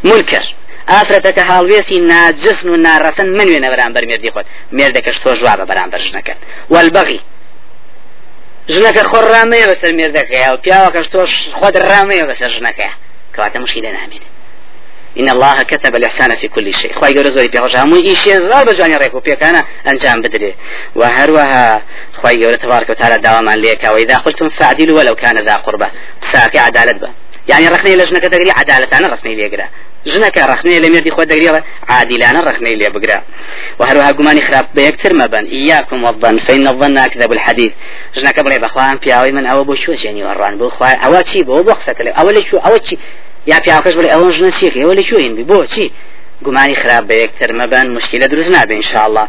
منکر 0.10 0.46
ئافرەتەکە 0.92 1.44
هاڵوێسی 1.50 1.98
ناجسن 2.12 2.68
و 2.70 2.76
ناڕەسن 2.86 3.28
من 3.38 3.48
وێنە 3.52 3.70
بەرام 3.74 3.92
بەرمێردی 3.96 4.32
خۆت 4.36 4.48
مێردەکەش 4.78 5.18
تۆ 5.24 5.32
ژوا 5.40 5.54
بە 5.60 5.66
بەرام 5.70 5.90
بەر 5.94 6.02
ژنەکە 6.08 6.34
والبغی 6.74 7.22
ژنەکە 8.74 9.04
خۆ 9.10 9.20
ڕامەیە 9.34 9.66
بەسەر 9.72 9.92
مێردەکەیە 10.00 10.50
و 10.54 10.58
پیاوەکەش 10.64 11.08
تۆش 11.14 11.32
خۆت 11.60 11.76
ڕامەیە 11.90 12.26
بەسەر 12.30 12.52
ژنەکەیە 12.58 12.94
کەواتە 13.34 13.58
مشکلە 13.64 13.92
نامێنێت 13.98 14.31
إن 15.20 15.30
الله 15.30 15.64
كتب 15.64 15.96
الإحسان 15.96 16.36
في 16.36 16.48
كل 16.48 16.74
شيء. 16.74 16.94
خواهي 16.94 17.16
قول 17.16 17.32
زوري 17.32 17.48
بيغوش 17.48 17.76
همو 17.76 17.96
إيشي 17.96 18.40
زار 18.40 18.66
بجواني 18.66 18.98
ريكو 18.98 19.20
بيكانا 19.20 19.66
أنجام 19.88 20.22
بدري. 20.22 20.56
وهروها 20.96 21.82
خواهي 22.22 22.46
قول 22.46 22.58
تبارك 22.58 22.90
وتعالى 22.90 23.18
دواما 23.18 23.56
ليك. 23.56 23.84
وإذا 23.84 24.18
قلتم 24.18 24.50
فعدلوا 24.50 25.00
ولو 25.00 25.16
كان 25.16 25.46
ذا 25.46 25.56
قربة. 25.56 25.88
ساكي 26.32 26.60
عدالة 26.60 26.92
با 26.92 27.10
يعني 27.48 27.68
رخني 27.68 27.96
لجنك 27.96 28.22
تقري 28.22 28.52
عدالة 28.52 28.98
أنا 28.98 29.08
رخني 29.08 29.36
لي 29.36 29.48
قرأ. 29.48 29.68
جنك 30.06 30.38
رخني 30.38 30.80
لم 30.80 30.94
يردي 30.94 31.12
خود 31.12 31.28
دقري 31.28 31.64
عادل 31.90 32.24
أنا 32.24 32.42
رخني 32.42 32.76
لي 32.76 32.90
بقرأ. 32.90 33.22
وهروها 33.80 34.12
قماني 34.12 34.42
خراب 34.42 34.66
بيكتر 34.76 35.14
مبان 35.14 35.46
إياكم 35.46 36.04
والظن 36.04 36.38
فإن 36.38 36.68
الظن 36.68 36.98
أكذب 36.98 37.32
الحديث. 37.32 37.72
جنك 38.16 38.40
بلي 38.40 38.60
بخوان 38.60 38.98
بياوي 38.98 39.32
من 39.32 39.46
أو 39.46 39.64
بوشوش 39.64 40.06
يعني 40.06 40.24
وران 40.24 40.58
بخوان 40.58 41.00
أو 41.00 41.22
تشي 41.22 41.44
بو 41.44 41.64
بخصة 41.64 41.96
أول 42.00 42.46
شو 42.52 42.58
أول 42.58 42.88
شي 42.88 42.98
یا 43.46 43.58
پیاکەش 43.66 43.94
بڵێ 43.98 44.10
ئەوە 44.14 44.30
ژنە 44.36 44.52
چیخ 44.60 44.74
ئەوە 44.82 44.94
لە 45.00 45.04
کوێین 45.10 45.34
بی؟ 45.38 45.44
بۆ 45.52 45.58
چی؟ 45.74 45.92
گومانی 46.46 46.76
خراپ 46.76 47.04
بە 47.10 47.16
یەکتر 47.24 47.50
مەبەن 47.62 47.88
مشکلە 47.98 48.28
دروست 48.34 48.52
نابێ 48.56 48.74
انشاءله 48.80 49.26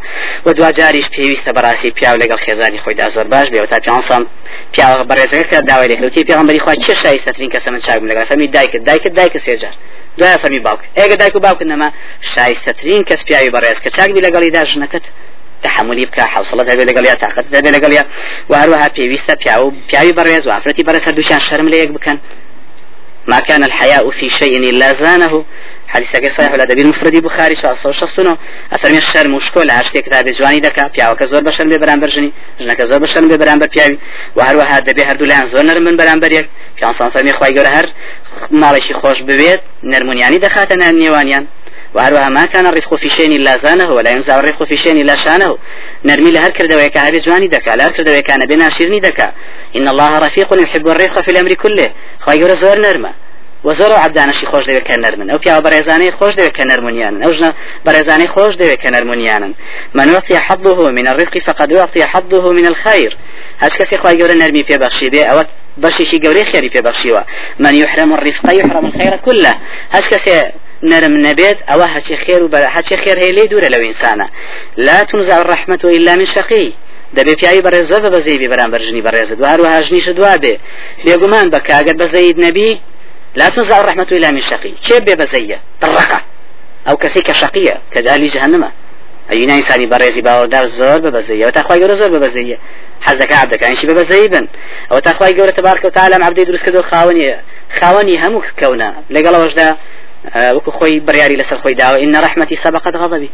و 0.47 0.53
دو 0.53 0.71
جاریش 0.79 1.07
پێویستە 1.15 1.51
بەڕاستی 1.57 1.91
پیا 1.99 2.13
لەگەڵ 2.23 2.39
خێزانی 2.45 2.79
خۆیدا 2.85 3.07
زۆر 3.15 3.27
باش 3.33 3.47
بێ. 3.53 3.67
تا 3.73 3.79
پیانسان 3.85 4.27
پیا 4.73 4.87
بەڕێزەکە 5.11 5.59
داوای 5.69 5.89
لێکلوتی 5.89 6.25
پێغمبەری 6.29 6.61
خوا 6.65 6.75
چه 6.75 6.95
شایستەترین 7.03 7.51
کەسە 7.55 7.69
من 7.73 7.81
چاک 7.87 8.01
لەگەڵ؟ 8.11 8.25
فەرمی 8.31 8.47
دایکت 8.57 8.85
دایکت 8.89 9.13
دایکە 9.19 9.39
سێجار 9.47 9.75
دوای 10.19 10.39
فەرمی 10.43 10.61
باوک. 10.67 10.81
ئێگە 10.99 11.17
دایک 11.21 11.37
و 11.37 11.41
باوکن 11.41 11.69
نەما 11.73 11.89
شایستەترین 12.35 13.03
کەس 13.09 13.21
پیاوی 13.27 13.51
بەڕێز 13.55 13.79
کە 13.85 13.91
چاک 13.97 14.11
بی 14.15 14.21
لەگەڵیدا 14.27 14.63
ژنەکەت؟ 14.71 15.05
تحملی 15.63 16.07
بکە 16.07 16.25
حوصلت 16.35 16.67
هەبێ 16.73 16.85
لەگەڵ 16.91 17.05
یا 17.11 17.15
تاقت 17.15 17.45
هەبێ 17.59 17.71
لەگەڵ 17.77 17.93
یا 17.99 18.05
و 18.51 18.55
هەروەها 18.61 18.89
پێویستە 18.97 19.35
پیا 19.43 19.57
و 19.67 19.73
پیاوی 19.89 20.13
بەڕێز 20.19 20.45
و 20.47 20.51
ئافرەتی 20.55 20.83
بەڕێز 20.87 21.05
هەردووشیان 21.09 21.41
شەرم 21.49 21.69
لە 21.73 21.77
یەک 21.83 21.91
بکەن. 21.97 22.19
ما 23.27 23.41
كان 23.41 23.65
الحياء 23.65 24.11
في 24.11 24.31
شيء 24.31 24.71
إلا 24.71 24.93
زانه. 24.93 25.45
حديثك 25.89 26.33
صحيح. 26.39 26.53
ولا 26.53 26.65
دبير 26.65 26.87
مفردي 26.87 27.21
بخاري 27.21 27.57
شو 27.57 27.69
أصلا 27.69 27.93
شخصنا 27.93 28.37
أفرمي 28.73 28.99
الشر 28.99 29.29
مشكل 29.29 29.71
عشت 29.71 29.99
كتاب 29.99 30.29
جواني 30.29 30.61
دكا. 30.61 30.87
بيا 30.87 31.11
وكزور 31.11 31.41
بشر 31.41 31.65
ببران 31.65 32.01
برجني 32.01 32.33
جنك 32.61 32.83
زور 32.83 32.99
بشر 32.99 33.21
ببران 33.21 33.59
بر 33.59 33.67
بياوي 33.67 33.99
وهروها 34.37 34.79
دبي 34.79 35.05
هردو 35.05 35.25
لأن 35.25 35.49
زور 35.49 35.63
نرم 35.63 35.83
من 35.83 35.97
بران 35.97 36.21
بريك 36.21 36.49
في 36.79 36.85
عنصان 36.85 37.11
فرمي 37.11 37.33
خواهي 37.33 37.59
قول 37.59 37.67
هر. 37.67 37.87
مالشي 38.51 38.95
خوش 38.95 39.23
ببيت. 39.23 39.61
نرمونياني 39.85 40.39
دخاتنا 40.39 40.91
النيوانيان 40.91 41.47
وهروها 41.95 42.29
ما 42.29 42.47
كان 42.47 42.67
الرفق 42.67 42.95
في 42.95 43.09
شيء 43.09 43.37
إلا 43.37 43.59
زانه 43.65 43.91
ولا 43.93 44.11
ينزع 44.11 44.41
الرفق 44.41 44.65
في 44.65 44.77
شيء 44.77 44.93
إلا 44.93 45.17
شانه؟ 45.17 45.59
نرمي 46.05 46.31
لهر 46.31 46.51
كردوي 46.51 46.89
كهبي 46.89 47.19
جواني 47.19 47.49
دكا 47.49 47.71
لهر 47.71 47.91
كردوي 47.91 48.23
كان 48.23 48.47
بنا 48.47 48.71
شيرني 48.71 49.01
دكا. 49.01 49.33
إن 49.77 49.89
الله 49.89 50.19
رفيق 50.19 50.63
يحب 50.63 50.89
الرفق 50.89 51.21
في 51.21 51.31
الأمر 51.31 51.53
كله. 51.53 51.91
قول 52.27 52.57
زور 52.57 52.79
نرمه. 52.79 53.13
وزۆر 53.65 53.93
عبدانشی 53.93 54.47
خۆش 54.47 54.65
دەوێت 54.69 54.85
کە 54.89 54.97
نەرمن 55.05 55.29
ئەو 55.31 55.39
پیاوە 55.43 55.63
بەڕێزانەی 55.67 56.13
خۆش 56.19 56.35
دەوێت 56.39 56.55
کە 56.59 56.65
نەرمونیانن 56.71 57.23
ئەو 57.25 57.33
ژنە 57.37 57.51
بەڕێزانەی 57.87 58.29
خۆش 58.35 58.55
دەوێت 58.61 58.87
نەرمونیانن 58.95 59.53
من 59.95 60.09
وقتی 60.15 60.35
حظه 60.47 60.91
من 60.99 61.07
الرفق 61.09 61.39
فقد 61.39 61.73
وقتی 61.73 62.03
حظه 62.03 62.53
من 62.59 62.67
الخير. 62.67 63.17
هەش 63.63 63.73
کەسی 63.79 63.97
خی 64.03 64.17
گەورە 64.21 64.35
نەرمی 64.43 64.65
پێبەخشی 64.71 65.09
بێ 65.15 65.23
ئەوە 65.31 65.45
بەشێکی 65.83 66.19
گەورەی 66.25 66.47
خێری 66.51 66.71
پێبەخشیوە 66.75 67.23
من 67.65 67.75
يحرم 67.75 68.13
الرفق 68.13 68.45
يحرم 68.61 68.85
الخير 68.87 69.17
كله. 69.27 69.53
هەش 69.95 70.05
کەسێ 70.13 70.37
نرم 70.83 71.27
نبيت 71.27 71.59
أو 71.69 71.81
هاتي 71.81 72.17
خير 72.17 72.45
وبلا 72.45 72.79
هاتي 72.79 72.97
خير 72.97 73.19
هي 73.19 73.33
لي 73.33 73.47
دور 73.47 73.69
لو 73.69 73.81
إنسانا 73.81 74.29
لا 74.77 75.05
تنزع 75.05 75.41
الرحمة 75.41 75.81
إلا 75.85 76.17
من 76.17 76.27
شقي. 76.27 76.73
دەبێ 77.17 77.35
پیاوی 77.41 77.63
بەڕێزە 77.67 77.99
بە 78.05 78.09
بەزەی 78.15 78.49
بەرامبەر 78.53 78.81
ژنی 78.83 79.03
بەڕێزت 79.03 79.39
و 79.41 79.45
هەروەها 79.53 79.83
ژنیش 79.87 80.09
دوا 80.09 80.37
بێ 80.43 80.55
لێگومان 81.07 81.47
بە 81.53 81.59
کاگەر 81.69 81.97
بەزەید 82.03 82.37
نەبی 82.45 82.81
لا 83.37 83.49
تنزع 83.49 83.81
الرحمة 83.81 84.07
إلا 84.13 84.31
من 84.31 84.41
شقي. 84.41 84.73
كيف 84.89 85.01
ببزية 85.01 85.61
طرقة. 85.81 86.21
أو 86.89 86.97
كسيك 86.97 87.33
شقية 87.33 87.79
كجالي 87.95 88.29
جهنم. 88.29 88.65
أينا 89.33 89.55
إنساني 89.55 89.87
بريزي 89.87 90.21
باوردار 90.21 90.67
زور 90.67 90.99
ببزية. 90.99 91.47
وتخوي 91.47 91.77
يقول 91.77 91.97
زور 91.97 92.09
ببزية. 92.09 92.59
حزك 93.01 93.33
عبدك 93.33 93.75
شي 93.75 93.87
ببزية 93.87 94.29
بن 94.29 94.49
أو 94.93 94.99
تخوي 94.99 95.29
يقول 95.29 95.53
تبارك 95.53 95.85
وتعالى 95.85 96.25
عبدي 96.25 96.45
دروس 96.45 96.63
كدو 96.63 96.83
خاوني 96.83 97.37
خاوني 97.81 98.27
همك 98.27 98.45
كونا. 98.61 98.95
لقال 99.11 99.37
وجدا 99.37 99.77
وكو 100.37 100.71
خوي 100.71 101.01
برياري 101.01 101.37
لسر 101.37 101.59
خوي 101.59 101.75
داو 101.75 101.95
إن 101.97 102.17
رحمتي 102.17 102.57
سبقت 102.57 102.97
غضبي. 102.97 103.31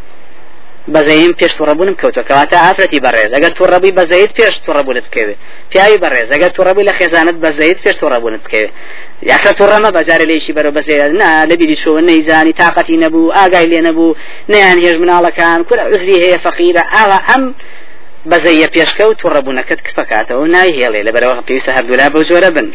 بەزەیم 0.95 1.33
پێش 1.41 1.53
توڕەبوونم 1.59 1.97
کەوتە 2.01 2.23
کەواتە 2.29 2.57
ئافرەتی 2.65 3.01
بەڕێز 3.05 3.31
ئەگەر 3.37 3.53
توڕەبی 3.59 3.93
بەزەیت 3.99 4.33
پێش 4.39 4.55
توڕەبوونت 4.67 5.07
بکەوێ. 5.09 5.35
پیاوی 5.71 5.99
بەڕێز 6.05 6.29
ئەگەر 6.35 6.51
توڕەبی 6.57 6.85
لە 6.89 6.93
خێزانت 6.99 7.37
بەزەیت 7.45 7.79
پێش 7.85 7.97
توڕەبوونت 8.03 8.43
بکەوێ. 8.47 8.71
یاخە 9.31 9.53
توڕەمە 9.59 9.91
بەجارە 9.97 10.25
لێشی 10.31 10.53
بەرە 10.57 10.71
بەزێ 10.77 10.97
نا 11.21 11.31
لەبیری 11.51 11.77
شۆ 11.83 11.93
نەیزانی 12.09 12.55
تااقەتی 12.61 12.97
نەبوو 13.05 13.33
ئاگای 13.37 13.67
لێ 13.73 13.81
نەبوو. 13.89 14.17
نەیان 14.53 14.79
هێژ 14.85 14.97
مناڵەکان 15.03 15.61
کورە 15.69 15.83
عزری 15.93 16.17
هەیە 16.25 16.39
فەقیرە. 16.45 16.83
ئاوا 16.95 17.19
ئەم 17.29 17.43
بەزەیە 18.31 18.69
پێشکەوت 18.75 19.19
و 19.25 19.33
ڕبوونەکەت 19.35 19.81
کفەکاتەوە 19.87 20.45
نایهێڵێ 20.55 21.01
لە 21.07 21.11
بەرەوە 21.15 21.45
پێویستە 21.49 21.71
هەردوولا 21.77 22.07
بە 22.15 22.21
جۆرە 22.29 22.51
بن. 22.57 22.69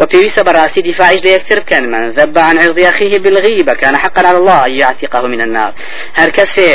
وپێویستە 0.00 0.42
بەڕاستی 0.46 0.80
دیفاعش 0.88 1.20
لە 1.26 1.30
یەکتر 1.36 1.58
بکەن. 1.64 1.84
من 1.92 2.02
ذب 2.16 2.38
عن 2.38 2.56
عرض 2.64 2.78
أخيه 2.92 3.18
بالغيبة 3.24 3.74
كان 3.74 3.94
حقا 3.96 4.22
على 4.28 4.38
الله 4.38 4.66
أن 4.66 4.72
يعتقه 4.82 5.26
من 5.26 5.40
النار. 5.46 5.72
هر 6.18 6.30
کەسێ 6.38 6.70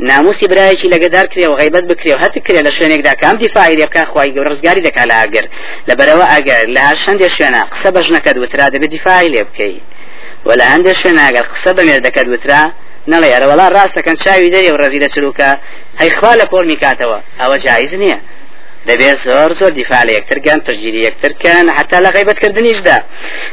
ناموسی 0.00 0.46
برایەکی 0.50 0.88
لەگەدار 0.94 1.26
کرێ 1.32 1.46
و 1.46 1.54
غیبت 1.60 1.84
بکرێ 1.90 2.14
و 2.14 2.18
هەت 2.24 2.34
کرێ 2.46 2.60
لە 2.66 2.70
شوێنێکدا 2.76 3.14
کام 3.22 3.36
دیفاعی 3.36 3.76
لێ 3.76 3.86
بکە 3.86 4.02
خی 4.10 4.30
گەور 4.34 4.46
ڕزگاری 4.52 4.82
دەکا 4.88 5.04
لە 5.10 5.14
ئاگەر 5.20 5.46
لە 5.88 5.94
بەرەوە 5.98 6.26
ئەگەر 6.32 6.64
لە 6.74 6.80
هەر 6.88 6.96
شەندێ 7.04 7.28
شوێنە 7.34 7.62
قسە 7.72 7.88
بەژنەکەت 7.96 8.36
وترا 8.42 8.66
دەبێت 8.74 8.90
دیفاعی 8.96 9.28
لێ 9.34 9.42
بکەی. 9.48 9.80
و 10.46 10.50
لە 10.60 10.64
هەندێک 10.72 10.96
شوێن 11.02 11.18
ئەگەر 11.26 11.44
قسە 11.52 11.70
وترا 12.34 12.62
نەڵێ 13.12 13.28
ئەرەوەڵا 13.34 13.66
ڕاستەکەن 13.76 14.16
چاوی 14.24 14.50
دەری 14.54 14.70
و 14.70 14.76
ڕزی 14.82 15.00
لە 15.04 15.08
چلوکە 15.14 15.48
هەیخوا 16.02 16.32
لە 16.40 16.46
پۆل 16.52 16.64
میکاتەوە. 16.72 17.18
ئەوە 17.40 17.56
جایز 17.64 17.92
نییە. 18.02 18.18
دەبێت 18.88 19.18
زۆر 19.26 19.50
زۆر 19.60 19.72
دیفاع 19.80 20.02
لە 20.08 20.12
یەکترگان 20.18 20.60
پشگیری 20.66 21.00
یەکترکەن 21.08 21.66
حتا 21.76 21.98
لە 22.04 22.10
غیبەتکردنیشدا. 22.16 22.98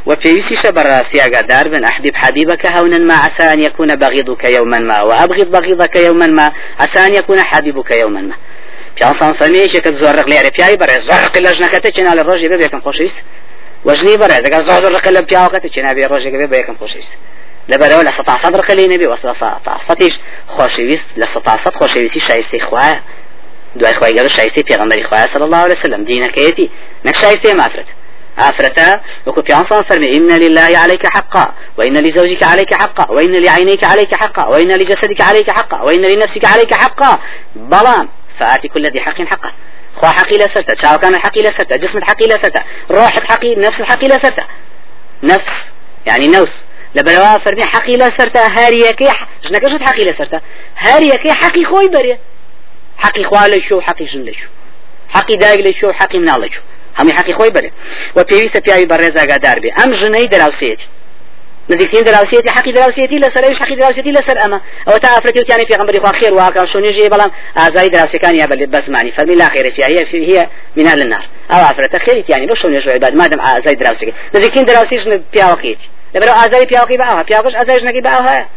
وپێویستیشە 0.10 0.70
بەڕاستی 0.78 1.18
ئاگادار 1.24 1.66
بن 1.74 1.84
أحبب 1.92 2.16
حبيبك 2.24 2.64
هونا 2.76 2.98
ما 3.10 3.16
عسى 3.26 3.46
أن 3.54 3.60
يكون 3.68 3.90
بغيضك 3.96 4.44
يوما 4.58 4.80
ما 4.90 5.02
وأبغض 5.02 5.50
بغيضك 5.56 5.96
يوما 5.96 6.28
ما 6.28 6.52
عسى 6.80 7.00
أن 7.08 7.14
يكون 7.20 7.40
حبيبك 7.50 7.92
يوما 7.92 8.22
ما 8.22 8.36
پیاسان 8.98 9.34
فەرمیێکێکت 9.40 9.96
زۆر 10.02 10.14
ڕق 10.20 10.28
لێرە 10.32 10.52
پیاوی 10.56 10.78
بەڕێ 10.82 10.98
زۆرق 11.08 11.34
لە 11.46 11.52
ژنەکەتە 11.56 11.90
چێنا 11.96 12.14
لە 12.20 12.24
ڕۆژی 12.28 12.48
بێ 12.52 12.58
بێکم 12.62 12.82
خۆشویست؟ 12.86 13.20
وەژنی 13.88 14.18
بەڕێ 14.22 14.38
دەگە 14.46 14.60
زۆر 14.68 14.82
ڕق 14.96 15.08
لە 15.16 15.22
پیاوەکەتە 15.30 15.70
چێنا 15.74 15.92
بێ 15.96 16.04
ڕۆژێک 16.12 16.36
بێ 16.40 16.48
بە 16.52 16.56
یەکەم 16.62 16.78
خۆشویست؟ 16.82 17.14
لەبەرەوە 17.72 18.04
لە 18.08 18.12
سەتا 18.18 18.36
سەد 18.44 18.54
ڕقلی 18.60 18.88
نەبێ 18.94 19.08
وەسە 19.12 19.32
سەتیش 19.88 20.16
خۆشەویست 20.56 21.08
لە 21.22 21.28
سەتا 21.34 21.54
سەد 21.64 21.74
خۆشەویستی 21.80 22.22
شایستی 22.28 22.60
خوایە 22.68 22.98
دوای 23.80 23.94
خۆی 24.00 24.14
گەر 24.18 24.28
شایستی 24.38 24.64
پێغەمبەری 24.70 25.04
صلی 25.34 25.46
الله 25.48 25.62
عليه 25.66 25.76
وسلم 25.80 26.02
دینەکەیەتی 26.10 26.68
نەک 27.06 27.16
شایستی 27.22 27.54
مافرت. 27.54 27.90
آفرتا 28.38 29.00
وكو 29.26 29.42
في 29.42 29.54
عنصر 29.54 29.84
فرمي 29.84 30.18
إن 30.18 30.28
لله 30.28 30.78
عليك 30.78 31.08
حقا 31.08 31.54
وإن 31.78 31.98
لزوجك 31.98 32.44
عليك 32.44 32.74
حقا 32.74 33.12
وإن 33.12 33.36
لعينيك 33.36 33.84
عليك 33.84 34.16
حقا 34.16 34.46
وإن 34.46 34.72
لجسدك 34.72 35.22
عليك 35.22 35.52
حقا 35.52 35.82
وإن 35.82 36.02
لنفسك 36.02 36.46
عليك 36.46 36.74
حقا 36.74 37.20
بلان 37.56 38.08
فآتي 38.40 38.68
كل 38.68 38.92
ذي 38.92 39.02
حق 39.02 39.22
حقه 39.22 39.52
خوا 39.96 40.10
حقي 40.10 40.38
لسرته 40.38 40.82
شاو 40.82 40.98
كان 40.98 41.18
حقي 41.18 41.42
لسرته 41.42 41.76
جسم 41.76 42.04
حقي 42.04 42.26
لسرته 42.28 42.62
روح 42.92 43.20
حقي 43.20 43.56
نفس 43.56 43.82
حقي 43.82 44.08
لسرته 44.08 44.44
نفس 45.24 45.54
يعني 46.06 46.28
نوس. 46.28 46.50
لبلوا 46.96 47.38
فرمي 47.38 47.64
حقي 47.64 47.98
لسرته 47.98 48.48
هاريك 48.48 49.04
جنك 49.44 49.84
حقي 49.84 50.02
لسرته 50.02 50.42
هاريك 50.78 51.28
حقي 51.28 51.66
خوي 51.66 51.88
بريه 51.88 52.20
حقي 52.98 53.24
خوالي 53.24 53.62
شو 53.62 53.82
حقي 53.82 54.06
جن 54.06 54.22
لشو 54.22 54.48
حقي 55.10 55.36
دايق 55.36 55.68
لشو 55.68 55.92
حقي 55.92 56.20
منال 56.20 56.42
لشو 56.42 56.62
همي 57.00 57.14
حقي 57.14 57.34
خوي 57.34 57.50
بله 57.50 57.72
وبيويسة 58.16 58.60
بياوي 58.60 58.86
برزا 58.86 59.26
قادار 59.26 59.60
بي 59.60 59.72
ام 59.72 59.94
جني 59.94 60.26
دراوسيتي 60.26 60.88
نزيكتين 61.70 62.04
دراوسيتي 62.04 62.50
حقي 62.50 62.72
دراوسيتي 62.72 63.16
لسر 63.16 63.44
إيش 63.44 63.60
حقي 63.60 63.76
دراوسيتي 63.76 64.12
لسر 64.12 64.46
اما. 64.46 64.62
أو 64.88 64.98
تعرفتي 64.98 65.40
وتاني 65.40 65.66
في 65.66 65.76
غمبري 65.76 66.00
خوا 66.00 66.20
خير 66.22 66.34
واكا 66.34 66.66
شو 66.66 66.80
نجي 66.80 67.10
بلان 67.10 67.32
إزاي 67.58 67.90
دراوسي 67.90 68.18
كان 68.18 68.36
يا 68.36 68.46
بل 68.46 68.66
بس 68.66 68.84
معني 68.88 69.12
فرمي 69.12 69.36
لا 69.36 69.50
خير 69.50 69.74
هي 69.80 70.06
في 70.06 70.28
هي 70.28 70.50
من 70.76 70.88
أهل 70.88 71.02
النار. 71.02 71.26
أو 71.52 71.56
عفرت 71.56 71.96
خير 71.96 72.26
يعني 72.30 72.46
لو 72.46 72.56
شو 72.56 72.68
نجي 72.68 72.92
عباد 72.92 73.16
ما 73.16 73.28
دام 73.28 73.40
إزاي 73.40 73.76
دراوسي 73.76 74.14
نزيكتين 74.36 74.66
دراوسي 74.66 74.96
جن 74.96 75.24
بياوكيتي 75.34 75.90
لبرو 76.16 76.32
إزاي 76.32 76.66
بياوكي 76.66 76.98
باوها 76.98 77.22
بياوكش 77.22 77.56
إزاي 77.56 77.80
جنكي 77.80 78.02
باوها 78.02 78.48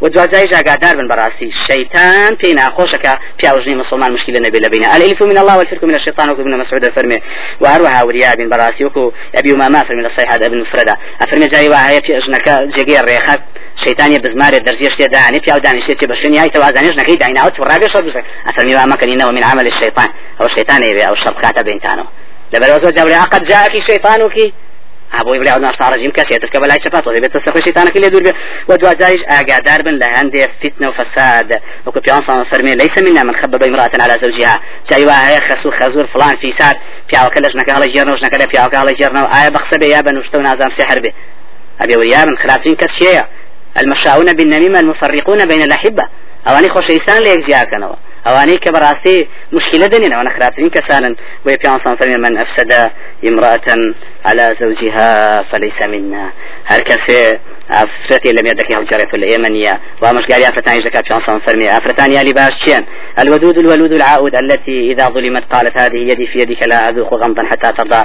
و 0.00 0.08
دوازای 0.08 0.46
ئاگادار 0.46 0.96
بن 0.96 1.08
بەڕاستی 1.08 1.54
شەیتان 1.68 2.36
پێی 2.40 2.54
ناخۆشەکە 2.60 3.12
پیاژنی 3.38 3.74
مسلمان 3.74 4.16
مشکلە 4.16 4.40
نەبێ 4.46 4.58
لە 4.64 4.68
بینە 4.68 4.94
الف 4.94 5.22
من 5.22 5.38
الله 5.38 5.56
والفرق 5.56 5.84
من 5.84 5.94
الشيطان 5.94 6.30
وكو 6.30 6.42
ابن 6.42 6.58
مسعود 6.58 6.88
فرمي 6.88 7.22
وهروها 7.60 8.02
وريا 8.02 8.34
بن 8.34 8.48
براسي 8.48 8.84
وكو 8.84 9.12
ابي 9.34 9.52
امامه 9.52 9.84
فرمي 9.84 10.02
لصحيح 10.02 10.34
ابن 10.34 10.64
فردا. 10.64 10.96
افرمي 11.20 11.48
جاي 11.48 11.68
وهي 11.68 12.00
پیاژنەکە 12.00 12.76
جێگەی 12.76 13.02
ڕێخات 13.08 13.40
شيطاني 13.84 14.18
بزماري 14.18 14.58
درزيش 14.58 14.94
تي 14.96 15.08
داني 15.08 15.38
بياو 15.38 15.58
داني 15.58 15.82
شتي 15.82 16.06
بشني 16.06 16.38
هاي 16.38 16.48
توازنيش 16.48 16.96
نكيد 16.96 17.18
داينا 17.18 17.40
أو 17.40 17.48
تفرابي 17.48 17.86
شو 17.92 18.02
بس 18.02 18.14
افرمي 18.46 18.74
ما 18.74 18.96
كان 18.96 19.10
انه 19.10 19.30
من 19.30 19.44
عمل 19.44 19.66
الشيطان 19.66 20.08
أو 20.40 20.46
الشيطان 20.46 21.00
أو 21.00 21.12
الشركات 21.12 21.58
بينتانو 21.58 22.04
لبلوزو 22.52 22.90
جابري 22.90 23.14
قد 23.14 23.44
جاءك 23.44 23.78
شيطانك 23.78 24.52
أبوي 25.20 25.38
بلا 25.38 25.58
نار 25.58 25.76
صار 25.78 25.92
رجيم 25.92 26.10
كاسيت 26.10 26.44
كبل 26.46 26.70
هاي 26.70 26.80
شفات 26.84 27.06
وزي 27.06 27.20
بيت 27.20 27.36
السخوي 27.36 27.62
شيطان 27.62 27.88
كل 27.88 28.04
يدور 28.04 28.32
ودوا 28.68 28.92
جايش 28.92 29.20
اقادار 29.28 29.82
بن 29.82 29.98
لهند 29.98 30.48
فتنة 30.62 30.88
وفساد. 30.88 31.60
وكو 31.86 32.00
بيان 32.00 32.22
صان 32.22 32.44
فرمي 32.44 32.74
ليس 32.74 32.98
منا 32.98 33.22
من 33.22 33.36
خبب 33.36 33.62
امرأة 33.62 33.90
على 34.00 34.18
زوجها. 34.22 34.60
جايوا 34.90 35.28
هي 35.28 35.40
خسو 35.40 35.70
خزور 35.70 36.06
فلان 36.06 36.36
في 36.36 36.52
ساد. 36.58 36.76
بياو 37.10 37.30
كلش 37.30 37.56
نك 37.56 37.70
على 37.70 37.88
جيرنا 37.88 38.12
وش 38.12 38.22
نك 38.22 38.48
بياو 38.52 38.70
على 38.72 38.94
جيرنا 38.94 39.44
اي 39.44 39.50
بخسب 39.50 39.82
يا 39.82 40.00
بن 40.00 40.18
وشتو 40.18 40.40
نازم 40.40 40.70
سحر 40.78 41.00
به 41.00 41.12
أبي 41.80 41.96
ويا 41.96 42.24
من 42.24 42.38
خلافين 42.38 42.74
كسيه 42.74 43.28
المشاؤون 43.78 44.32
بالنميمة 44.32 44.80
المفرقون 44.80 45.46
بين 45.46 45.62
الأحبة. 45.62 46.08
أواني 46.48 46.68
خوش 46.68 46.90
إنسان 46.90 47.22
ليك 47.22 47.46
جاكنوا 47.46 47.94
أواني 48.26 48.56
كبراسي 48.56 49.28
مشكلة 49.52 49.86
دنينا. 49.86 50.18
وأنا 50.18 50.30
خراتين 50.30 50.70
كسانا 50.70 51.16
ويبيان 51.44 51.78
صنفر 51.84 52.18
من 52.18 52.38
أفسد 52.38 52.90
امرأة 53.24 53.94
على 54.26 54.56
زوجها 54.60 55.42
فليس 55.42 55.82
منا. 55.82 56.32
هر 56.66 56.80
كسي 56.80 57.38
افرتي 57.70 58.32
لم 58.32 58.46
يدك 58.46 58.72
هجرة 58.72 59.08
اليمنية 59.14 59.80
ومش 60.02 60.24
قال 60.24 60.44
افرتان 60.44 60.76
يجدك 60.76 61.08
بيان 61.08 61.20
صنفر 61.20 61.76
افرتان 61.76 62.12
يالي 62.12 62.32
باشتين 62.32 62.84
الودود 63.18 63.58
الولود 63.58 63.92
العاود 63.92 64.34
التي 64.34 64.92
إذا 64.92 65.08
ظلمت 65.08 65.44
قالت 65.52 65.78
هذه 65.78 65.96
يدي 65.96 66.26
في 66.26 66.40
يدك 66.40 66.62
لا 66.62 66.88
أذوق 66.88 67.14
غمضا 67.14 67.42
حتى 67.44 67.72
ترضى. 67.72 68.04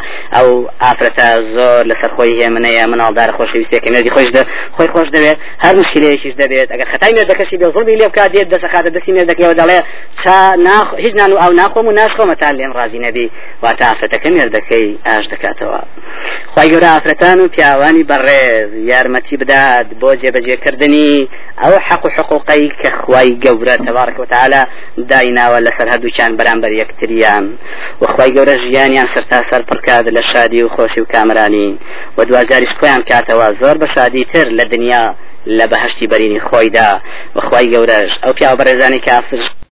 خوي 2.17 2.43
هي 2.43 2.49
من 2.49 2.65
هي 2.65 2.88
من 2.88 3.13
دار 3.13 3.31
خوش 3.31 3.57
ده 3.57 4.45
خوي 4.77 4.88
خوش 4.88 5.10
ده 5.10 5.38
هر 5.60 5.75
مشكلة 5.75 6.10
إيش 6.10 6.27
دبيت 6.27 6.71
اگر 6.71 6.86
خطاي 6.93 7.13
مردك 7.13 7.43
شي 7.43 7.57
بظلمي 7.57 7.95
لي 7.95 8.07
بكاد 8.07 8.36
يد 8.36 8.49
دس 8.49 8.65
خاطر 8.65 8.89
دسي 8.89 9.12
مردك 9.12 9.39
يودالي 9.39 9.84
تا 10.23 10.55
ناخ 10.55 10.93
هیچ 10.93 11.15
نانو 11.15 11.38
ئەو 11.38 11.51
ناخۆم 11.51 11.86
و 11.88 11.95
ناشخۆمە 11.95 12.36
تا 12.39 12.51
لێم 12.51 12.73
ڕازی 12.73 12.99
نەبی. 13.05 13.29
واتە 13.63 13.84
ئافرەتەکە 13.89 14.27
مێردەکەی 14.36 14.88
ئاش 15.05 15.25
دەکاتەوە. 15.34 15.81
خی 16.54 16.67
گەورە 16.71 16.89
ئافرەتان 16.93 17.39
و 17.39 17.47
پیاوانی 17.47 18.08
بەڕێز. 18.12 18.69
یارمەتی 18.91 19.38
بدات 19.41 19.88
بۆ 20.02 20.10
جێبەجێکردنی 20.21 21.28
ئەو 21.62 21.74
حەق 21.88 22.04
و 22.06 22.10
حقوقی 22.15 22.71
کە 22.82 22.89
خی 23.02 23.30
گەورە 23.43 23.76
تەبارک 23.86 24.15
وتعاالە 24.19 24.62
دایناوە 25.12 25.60
لەسەر 25.65 25.88
هەردووچان 25.93 26.32
بەرامبەر 26.39 26.71
یەکتریان. 26.82 27.45
وخوای 28.02 28.34
گەورە 28.36 28.56
ژیانیان 28.63 29.08
سەرتا 29.13 29.39
سەر 29.50 29.62
پڕکات 29.69 30.06
لە 30.15 30.21
شادی 30.32 30.63
و 30.63 30.69
خۆشی 30.76 31.02
و 31.02 31.10
کامرانی. 31.13 31.69
و 32.17 32.19
دوجاریش 32.26 32.74
خۆیان 32.80 33.02
کاتەوە 33.10 33.47
زۆر 33.62 33.76
بە 33.82 33.88
شادی 33.95 34.24
تر 34.32 34.47
لە 34.58 34.65
دنیا 34.74 35.06
لە 35.58 35.65
بەهشتی 35.71 36.08
بەرینی 36.12 36.41
خۆیدا. 36.47 36.89
بەخوای 37.36 37.71
گەورەش 37.74 38.12
ئەو 38.24 38.34
پیا 38.38 38.52
بەڕێزانی 38.60 39.06
کافر 39.08 39.41